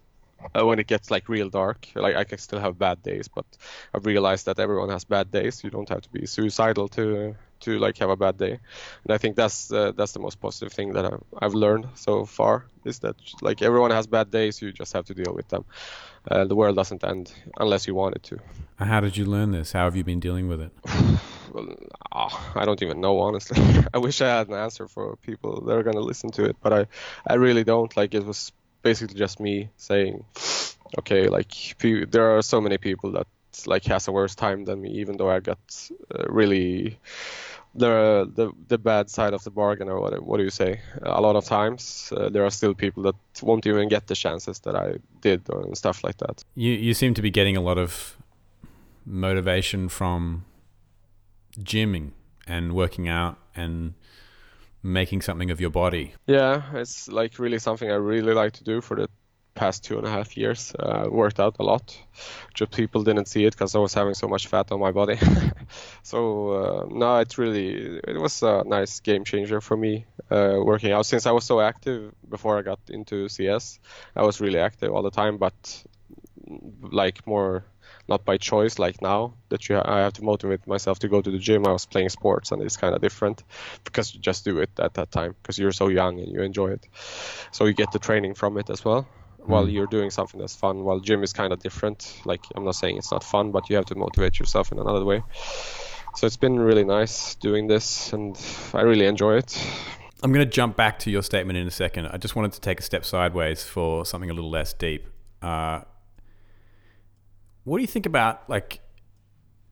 [0.56, 3.46] Uh, when it gets like real dark, like I can still have bad days, but
[3.94, 5.64] I've realized that everyone has bad days.
[5.64, 8.60] You don't have to be suicidal to to like have a bad day,
[9.04, 12.26] and I think that's uh, that's the most positive thing that I've, I've learned so
[12.26, 14.62] far is that like everyone has bad days.
[14.62, 15.66] You just have to deal with them.
[16.30, 18.38] Uh, the world doesn't end unless you want it to.
[18.78, 19.72] How did you learn this?
[19.72, 20.72] How have you been dealing with it?
[21.54, 21.76] Well,
[22.14, 23.62] ah, I don't even know honestly.
[23.94, 26.72] I wish I had an answer for people that are gonna listen to it, but
[26.72, 26.88] I,
[27.28, 27.96] I really don't.
[27.98, 30.24] Like it was basically just me saying,
[31.00, 33.28] okay, like pe- there are so many people that
[33.66, 35.60] like has a worse time than me, even though I got
[36.14, 36.98] uh, really
[37.74, 40.82] the the the bad side of the bargain, or what what do you say?
[41.04, 44.60] A lot of times uh, there are still people that won't even get the chances
[44.60, 46.44] that I did and stuff like that.
[46.56, 48.18] You you seem to be getting a lot of
[49.06, 50.46] motivation from
[51.60, 52.12] gymming
[52.48, 53.94] and working out and
[54.84, 56.14] making something of your body.
[56.28, 59.08] Yeah, it's like really something I really like to do for the
[59.54, 60.74] past two and a half years.
[60.78, 61.98] Uh, worked out a lot.
[62.54, 65.18] Just people didn't see it because I was having so much fat on my body.
[66.04, 70.92] so uh, no, it's really it was a nice game changer for me uh, working
[70.92, 71.06] out.
[71.06, 73.80] Since I was so active before I got into CS,
[74.16, 75.84] I was really active all the time, but
[76.82, 77.66] like more
[78.08, 81.32] not by choice like now that you I have to motivate myself to go to
[81.32, 81.68] the gym.
[81.68, 83.44] I was playing sports and it's kind of different
[83.84, 86.72] because you just do it at that time because you're so young and you enjoy
[86.72, 86.88] it.
[87.52, 89.08] So you get the training from it as well
[89.46, 90.84] while you're doing something that's fun.
[90.84, 92.22] While gym is kind of different.
[92.26, 95.06] Like I'm not saying it's not fun, but you have to motivate yourself in another
[95.06, 95.24] way.
[96.16, 98.38] So it's been really nice doing this and
[98.74, 99.58] I really enjoy it.
[100.24, 102.08] I'm going to jump back to your statement in a second.
[102.08, 105.08] I just wanted to take a step sideways for something a little less deep.
[105.42, 105.82] Uh,
[107.64, 108.82] what do you think about like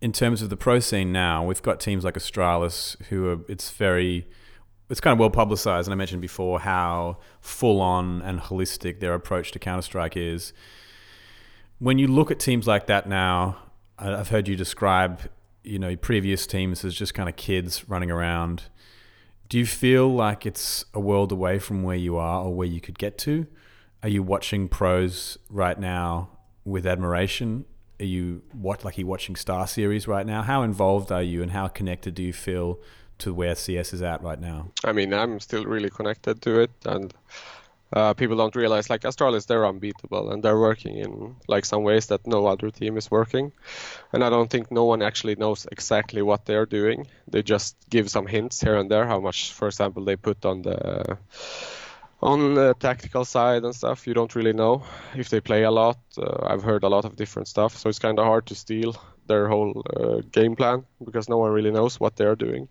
[0.01, 1.45] in terms of the pro scene now?
[1.45, 4.27] We've got teams like Astralis who are it's very
[4.89, 9.13] it's kind of well publicized, and I mentioned before how full on and holistic their
[9.13, 10.51] approach to Counter Strike is.
[11.77, 13.57] When you look at teams like that now,
[13.97, 15.29] I've heard you describe
[15.63, 18.63] you know previous teams as just kind of kids running around.
[19.47, 22.81] Do you feel like it's a world away from where you are or where you
[22.81, 23.47] could get to?
[24.01, 26.29] Are you watching pros right now
[26.63, 27.65] with admiration?
[27.99, 30.41] Are you what like you watching StarSeries right now?
[30.41, 32.79] How involved are you and how connected do you feel
[33.19, 34.71] to where CS is at right now?
[34.83, 37.13] I mean, I'm still really connected to it, and
[37.91, 42.07] uh, people don't realize like Astralis, they're unbeatable, and they're working in like some ways
[42.07, 43.51] that no other team is working.
[44.13, 47.07] And I don't think no one actually knows exactly what they're doing.
[47.27, 50.61] They just give some hints here and there, how much, for example, they put on
[50.61, 51.17] the
[52.21, 54.05] on the tactical side and stuff.
[54.05, 54.83] You don't really know
[55.15, 55.97] if they play a lot.
[56.17, 58.95] Uh, I've heard a lot of different stuff, so it's kind of hard to steal
[59.25, 62.67] their whole uh, game plan because no one really knows what they're doing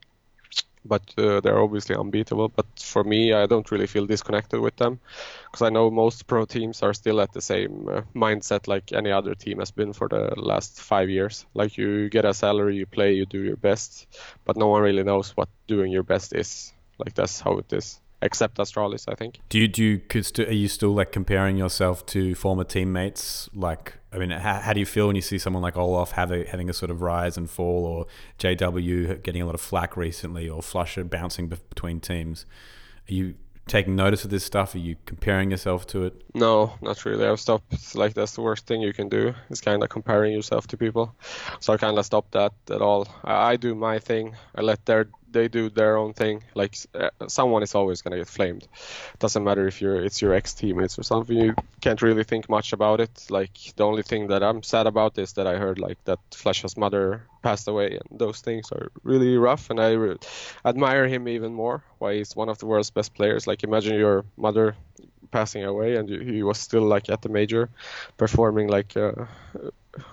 [0.85, 2.49] but uh, they're obviously unbeatable.
[2.49, 5.01] But for me, I don't really feel disconnected with them
[5.47, 9.11] because I know most pro teams are still at the same uh, mindset like any
[9.11, 11.47] other team has been for the last five years.
[11.55, 14.07] Like you get a salary, you play, you do your best,
[14.45, 16.73] but no one really knows what doing your best is.
[16.99, 18.01] Like that's how it is.
[18.21, 19.39] Except Astralis, I think.
[19.49, 23.49] Do you do you could st- are you still like comparing yourself to former teammates?
[23.55, 26.33] Like, I mean, how, how do you feel when you see someone like Olof have
[26.33, 28.07] a, having a sort of rise and fall, or
[28.41, 32.45] JW getting a lot of flack recently, or flusha bouncing be- between teams?
[33.09, 33.35] Are you
[33.69, 34.75] taking notice of this stuff?
[34.75, 36.15] Are you comparing yourself to it?
[36.35, 37.25] No, not really.
[37.27, 37.95] I've stopped.
[37.95, 39.35] Like that's the worst thing you can do.
[39.51, 41.15] Is kind of comparing yourself to people.
[41.61, 43.07] So I kind of stopped that at all.
[43.23, 44.35] I, I do my thing.
[44.57, 46.43] I let their they do their own thing.
[46.55, 48.67] Like uh, someone is always gonna get flamed.
[49.19, 51.37] Doesn't matter if you're it's your ex teammates or something.
[51.37, 53.27] You can't really think much about it.
[53.31, 56.77] Like the only thing that I'm sad about is that I heard like that flusha's
[56.77, 59.71] mother passed away, and those things are really rough.
[59.71, 60.17] And I re-
[60.65, 61.83] admire him even more.
[61.99, 63.47] Why he's one of the world's best players.
[63.47, 64.77] Like imagine your mother
[65.31, 67.69] passing away and he was still like at the major
[68.17, 69.13] performing like uh,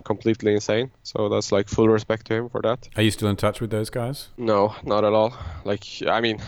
[0.03, 0.91] completely insane.
[1.03, 2.89] So that's like full respect to him for that.
[2.95, 4.29] Are you still in touch with those guys?
[4.37, 5.33] no not at all.
[5.63, 6.39] Like i mean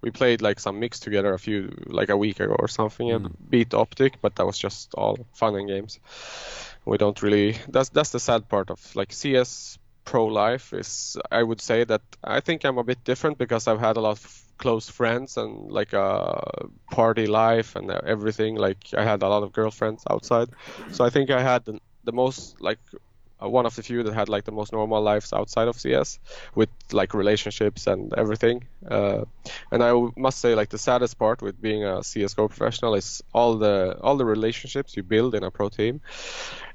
[0.00, 3.26] we played like some mix together a few like a week ago or something and
[3.26, 3.50] mm.
[3.50, 6.00] beat OpTiC but that was just all fun and games.
[6.84, 11.40] We don't really that's that's the sad part of like cs pro life is i
[11.40, 14.42] would say that i think i'm a bit different because i've had a lot of
[14.62, 18.54] close friends and like a party life and everything.
[18.54, 20.48] Like i had a lot of girlfriends outside.
[20.92, 22.78] So i think i had the, the most like
[23.42, 26.18] uh, one of the few that had like the most normal lives outside of cs
[26.54, 29.24] with like relationships and everything uh,
[29.70, 33.22] and i w- must say like the saddest part with being a csgo professional is
[33.32, 36.00] all the all the relationships you build in a pro team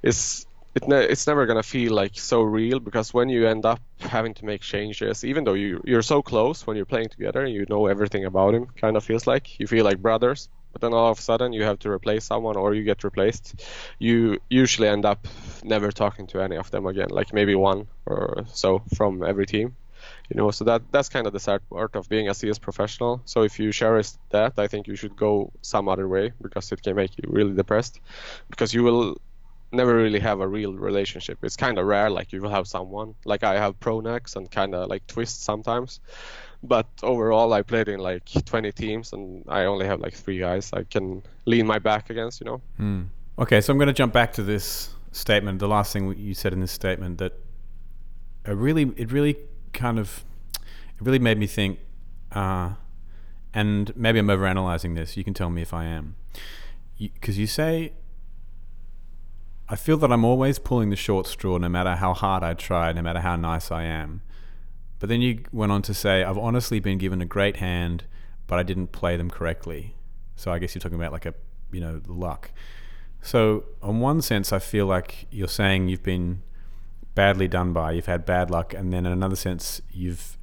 [0.03, 0.45] is
[0.75, 4.33] it ne- it's never gonna feel like so real because when you end up having
[4.35, 7.65] to make changes, even though you you're so close when you're playing together and you
[7.69, 10.49] know everything about him, kind of feels like you feel like brothers.
[10.77, 13.65] But then all of a sudden you have to replace someone or you get replaced.
[13.97, 15.27] You usually end up
[15.63, 19.75] never talking to any of them again, like maybe one or so from every team.
[20.29, 23.23] You know, so that that's kind of the sad part of being a CS professional.
[23.25, 26.83] So if you cherish that, I think you should go some other way because it
[26.83, 27.99] can make you really depressed,
[28.47, 29.17] because you will
[29.71, 31.39] never really have a real relationship.
[31.41, 33.15] It's kind of rare, like you will have someone.
[33.25, 36.01] Like I have Pronax and kind of like Twist sometimes.
[36.63, 40.71] But overall, I played in like 20 teams and I only have like three guys
[40.73, 42.61] I can lean my back against, you know?
[43.39, 45.59] Okay, so I'm going to jump back to this statement.
[45.59, 47.33] The last thing you said in this statement that
[48.45, 49.37] really, it really
[49.73, 50.25] kind of,
[50.55, 51.79] it really made me think.
[52.31, 52.71] Uh,
[53.53, 55.15] and maybe I'm overanalyzing this.
[55.15, 56.15] You can tell me if I am,
[56.97, 57.93] because you say
[59.69, 62.93] I feel that I'm always pulling the short straw no matter how hard I try,
[62.93, 64.21] no matter how nice I am.
[64.99, 68.05] But then you went on to say, I've honestly been given a great hand,
[68.47, 69.95] but I didn't play them correctly.
[70.35, 71.33] So I guess you're talking about like a,
[71.71, 72.51] you know, luck.
[73.21, 76.43] So, on one sense, I feel like you're saying you've been
[77.15, 80.37] badly done by, you've had bad luck, and then in another sense, you've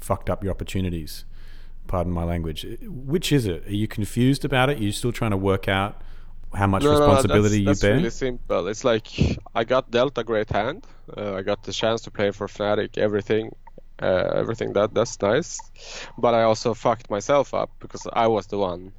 [0.00, 1.24] fucked up your opportunities.
[1.86, 2.66] Pardon my language.
[2.82, 3.66] Which is it?
[3.66, 4.80] Are you confused about it?
[4.80, 6.02] Are you still trying to work out
[6.54, 7.96] how much No, no, responsibility that's, you bear?
[7.98, 8.66] really simple.
[8.66, 9.08] It's like
[9.54, 10.84] I got dealt a great hand.
[11.16, 13.54] Uh, I got the chance to play for Fnatic, everything,
[14.02, 15.58] uh, everything that that's nice.
[16.18, 18.92] But I also fucked myself up because I was the one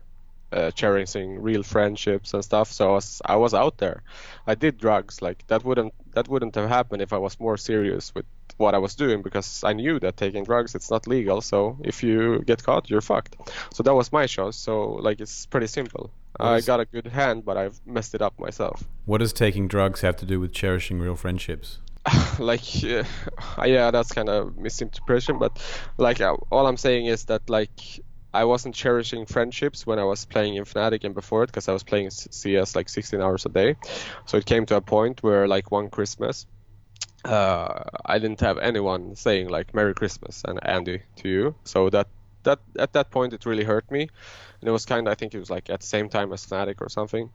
[0.52, 2.72] uh, cherishing real friendships and stuff.
[2.72, 4.04] So I was I was out there.
[4.46, 5.22] I did drugs.
[5.22, 8.26] Like that wouldn't that wouldn't have happened if I was more serious with
[8.58, 11.42] what I was doing because I knew that taking drugs it's not legal.
[11.42, 13.36] So if you get caught, you're fucked.
[13.74, 14.56] So that was my choice.
[14.56, 16.10] So like it's pretty simple.
[16.40, 18.84] I is- got a good hand, but I've messed it up myself.
[19.06, 21.80] What does taking drugs have to do with cherishing real friendships?
[22.40, 23.04] like uh,
[23.66, 25.60] yeah that's kind of misinterpretation but
[25.98, 27.72] like uh, all i'm saying is that like
[28.34, 31.74] i wasn't cherishing friendships when i was playing in fnatic and before it because i
[31.74, 33.76] was playing cs like 16 hours a day.
[34.26, 36.46] So it came to a point where like one christmas
[37.26, 41.56] uh, i didn't have anyone saying like merry christmas and andy to you.
[41.66, 42.08] So that
[42.48, 44.10] that at that point it really hurt me.
[44.60, 46.46] And it was kind of i think it was like at the same time as
[46.46, 47.30] fnatic or something.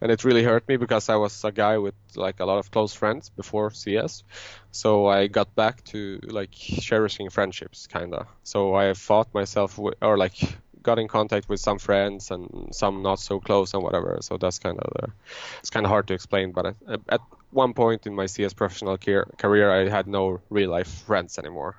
[0.00, 2.70] And it really hurt me because i was a guy with like a lot of
[2.70, 4.24] close friends before cs
[4.70, 6.50] so i got back to like
[6.88, 10.38] cherishing friendships kind of so i fought myself with, or like
[10.84, 14.18] got in contact with some friends and some not so close and whatever.
[14.20, 15.12] So that's kind of the,
[15.60, 17.20] it's kind of hard to explain but at, at
[17.50, 21.76] one point in my cs professional career, career i had no real life friends anymore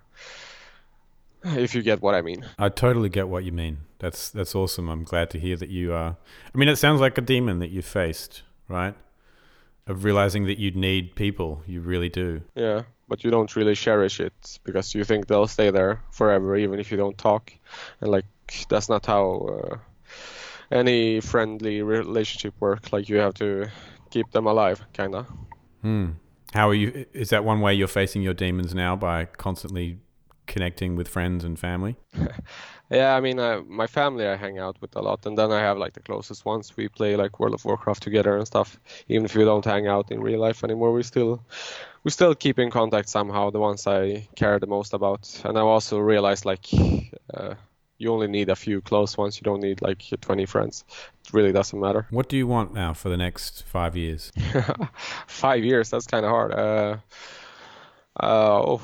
[1.57, 3.77] if you get what i mean I totally get what you mean.
[3.99, 4.89] That's that's awesome.
[4.89, 6.17] I'm glad to hear that you are.
[6.53, 8.95] I mean, it sounds like a demon that you faced, right?
[9.87, 11.61] Of realizing that you need people.
[11.67, 12.41] You really do.
[12.55, 16.79] Yeah, but you don't really cherish it because you think they'll stay there forever, even
[16.79, 17.53] if you don't talk.
[18.01, 18.25] And like
[18.69, 19.77] that's not how uh,
[20.71, 22.91] any friendly relationship work.
[22.91, 23.69] Like you have to
[24.09, 25.25] keep them alive, kinda.
[25.81, 26.11] Hmm.
[26.53, 27.05] How are you?
[27.13, 29.99] Is that one way you're facing your demons now by constantly
[30.47, 31.95] connecting with friends and family?
[32.91, 35.59] Yeah, I mean, uh, my family I hang out with a lot, and then I
[35.59, 36.77] have like the closest ones.
[36.77, 38.79] We play like World of Warcraft together and stuff.
[39.07, 41.43] Even if we don't hang out in real life anymore, we still
[42.03, 43.49] we still keep in contact somehow.
[43.49, 46.67] The ones I care the most about, and I also realized like
[47.33, 47.55] uh,
[47.97, 49.37] you only need a few close ones.
[49.37, 50.85] You don't need like 20 friends.
[51.25, 52.05] It really doesn't matter.
[52.11, 54.31] What do you want now for the next five years?
[55.27, 56.51] Five years, that's kind of hard.
[56.51, 56.97] Uh,
[58.21, 58.81] uh, oh,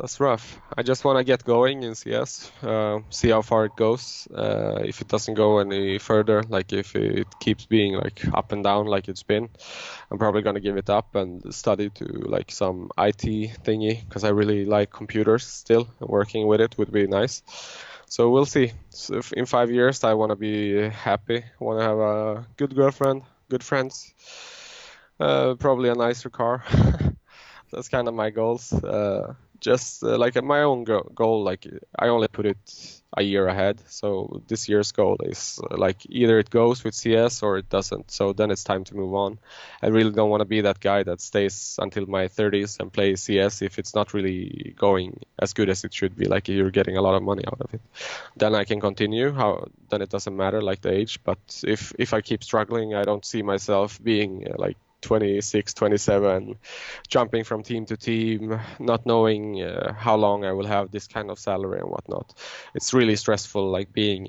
[0.00, 0.58] that's rough.
[0.76, 4.26] I just want to get going in CS, uh, see how far it goes.
[4.34, 8.64] Uh, if it doesn't go any further, like if it keeps being like up and
[8.64, 9.50] down like it's been,
[10.10, 13.24] I'm probably gonna give it up and study to like some IT
[13.62, 15.86] thingy because I really like computers still.
[16.00, 17.42] Working with it would be nice.
[18.06, 18.72] So we'll see.
[18.88, 21.44] So in five years, I want to be happy.
[21.58, 24.14] Want to have a good girlfriend, good friends,
[25.20, 26.64] uh, probably a nicer car.
[27.70, 28.72] That's kind of my goals.
[29.60, 31.66] Just uh, like my own go- goal, like
[31.98, 33.82] I only put it a year ahead.
[33.88, 38.10] So this year's goal is uh, like either it goes with CS or it doesn't.
[38.10, 39.38] So then it's time to move on.
[39.82, 43.22] I really don't want to be that guy that stays until my 30s and plays
[43.22, 46.26] CS if it's not really going as good as it should be.
[46.26, 47.80] Like you're getting a lot of money out of it.
[48.36, 49.32] Then I can continue.
[49.32, 51.20] How then it doesn't matter like the age.
[51.24, 56.56] But if if I keep struggling, I don't see myself being uh, like 26, 27,
[57.08, 61.30] jumping from team to team, not knowing uh, how long I will have this kind
[61.30, 62.34] of salary and whatnot.
[62.74, 64.28] It's really stressful, like being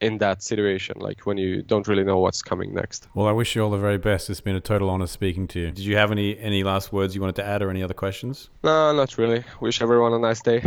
[0.00, 3.06] in that situation, like when you don't really know what's coming next.
[3.14, 4.28] Well, I wish you all the very best.
[4.28, 5.66] It's been a total honor speaking to you.
[5.70, 8.50] Did you have any any last words you wanted to add, or any other questions?
[8.64, 9.44] No, not really.
[9.60, 10.60] Wish everyone a nice day.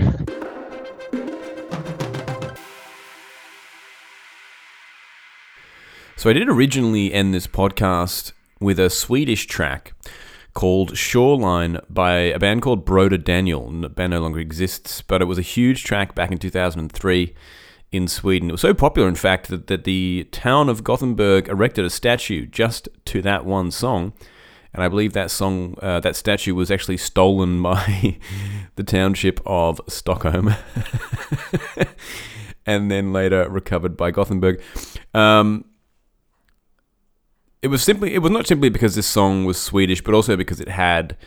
[6.17, 8.31] So I did originally end this podcast
[8.65, 9.93] with a Swedish track
[10.55, 13.69] called Shoreline by a band called Broder Daniel.
[13.69, 17.35] The band no longer exists, but it was a huge track back in 2003
[17.91, 18.49] in Sweden.
[18.49, 22.47] It was so popular, in fact, that, that the town of Gothenburg erected a statue
[22.47, 24.13] just to that one song.
[24.73, 28.17] And I believe that song, uh, that statue was actually stolen by
[28.77, 30.55] the township of Stockholm.
[32.65, 34.59] and then later recovered by Gothenburg.
[35.13, 35.65] Um,
[37.65, 40.61] it was simply it was not simply because this song was Swedish, but also because
[40.61, 41.17] it had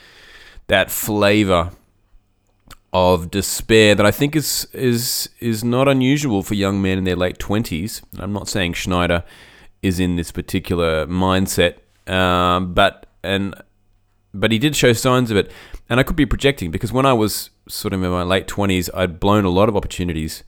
[0.68, 1.72] that flavor
[2.92, 7.16] of despair that I think is is is not unusual for young men in their
[7.16, 8.02] late twenties.
[8.16, 9.24] I'm not saying znajder
[9.82, 13.60] is in this particular mindset, um, but and
[14.32, 15.50] but he did show signs of it,
[15.90, 18.88] and I could be projecting because when I was sort of in my late twenties,
[18.94, 20.44] I'd blown a lot of opportunities,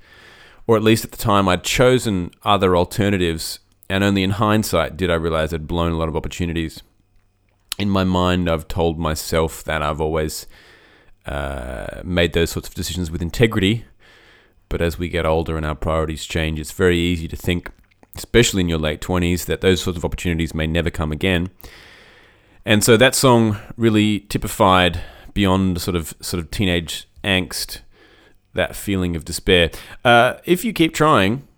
[0.69, 3.59] or at least at the time, I'd chosen other alternatives
[3.91, 6.83] and only in hindsight did I realize I'd blown a lot of opportunities.
[7.77, 10.47] In my mind, I've told myself that I've always
[11.27, 13.85] uh, made those sorts of decisions with integrity.
[14.69, 17.73] But as we get older and our priorities change, it's very easy to think,
[18.15, 21.51] especially in your late 20s, that those sorts of opportunities may never come again.
[22.65, 25.01] And so that song really typified
[25.35, 27.81] beyond sort of sort of teenage angst,
[28.55, 29.71] that feeling of despair.
[30.05, 31.49] Uh, if you keep trying,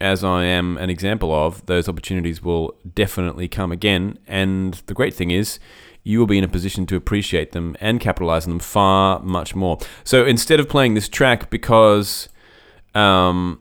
[0.00, 4.18] as I am an example of, those opportunities will definitely come again.
[4.26, 5.58] And the great thing is,
[6.02, 9.54] you will be in a position to appreciate them and capitalize on them far much
[9.54, 9.78] more.
[10.04, 12.28] So instead of playing this track, because
[12.94, 13.60] um,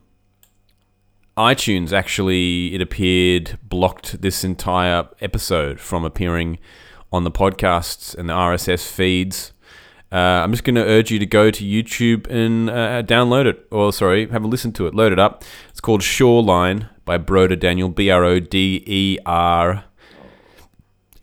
[1.37, 6.59] iTunes actually, it appeared, blocked this entire episode from appearing
[7.13, 9.52] on the podcasts and the RSS feeds.
[10.13, 13.65] Uh, I'm just going to urge you to go to YouTube and uh, download it,
[13.71, 15.43] or sorry, have a listen to it, load it up.
[15.71, 19.85] It's called Shoreline by Broder Daniel, B R O D E R.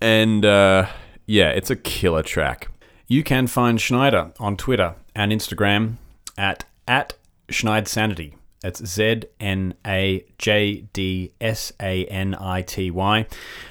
[0.01, 0.87] And uh,
[1.25, 2.69] yeah, it's a killer track.
[3.07, 5.95] You can find znajder on Twitter and Instagram
[6.37, 7.15] at, at
[7.49, 8.35] znajdsanity.
[8.63, 13.27] It's Z N A J D S A N I T Y.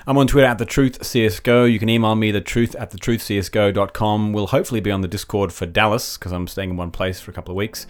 [0.08, 1.72] I'm on Twitter at the Truth CSGO.
[1.72, 4.34] You can email me the truth at the truthcsgo.com.
[4.34, 7.30] We'll hopefully be on the Discord for Dallas because I'm staying in one place for
[7.30, 7.86] a couple of weeks.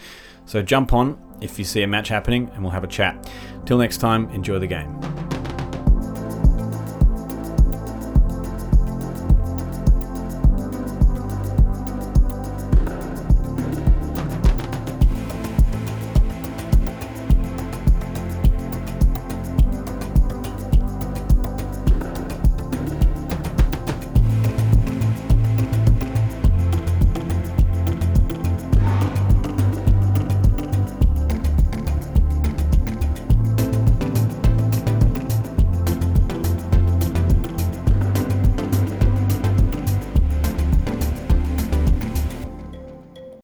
[0.46, 3.32] So jump on if you see a match happening and we'll have a chat.
[3.66, 5.49] Till next time, enjoy the game.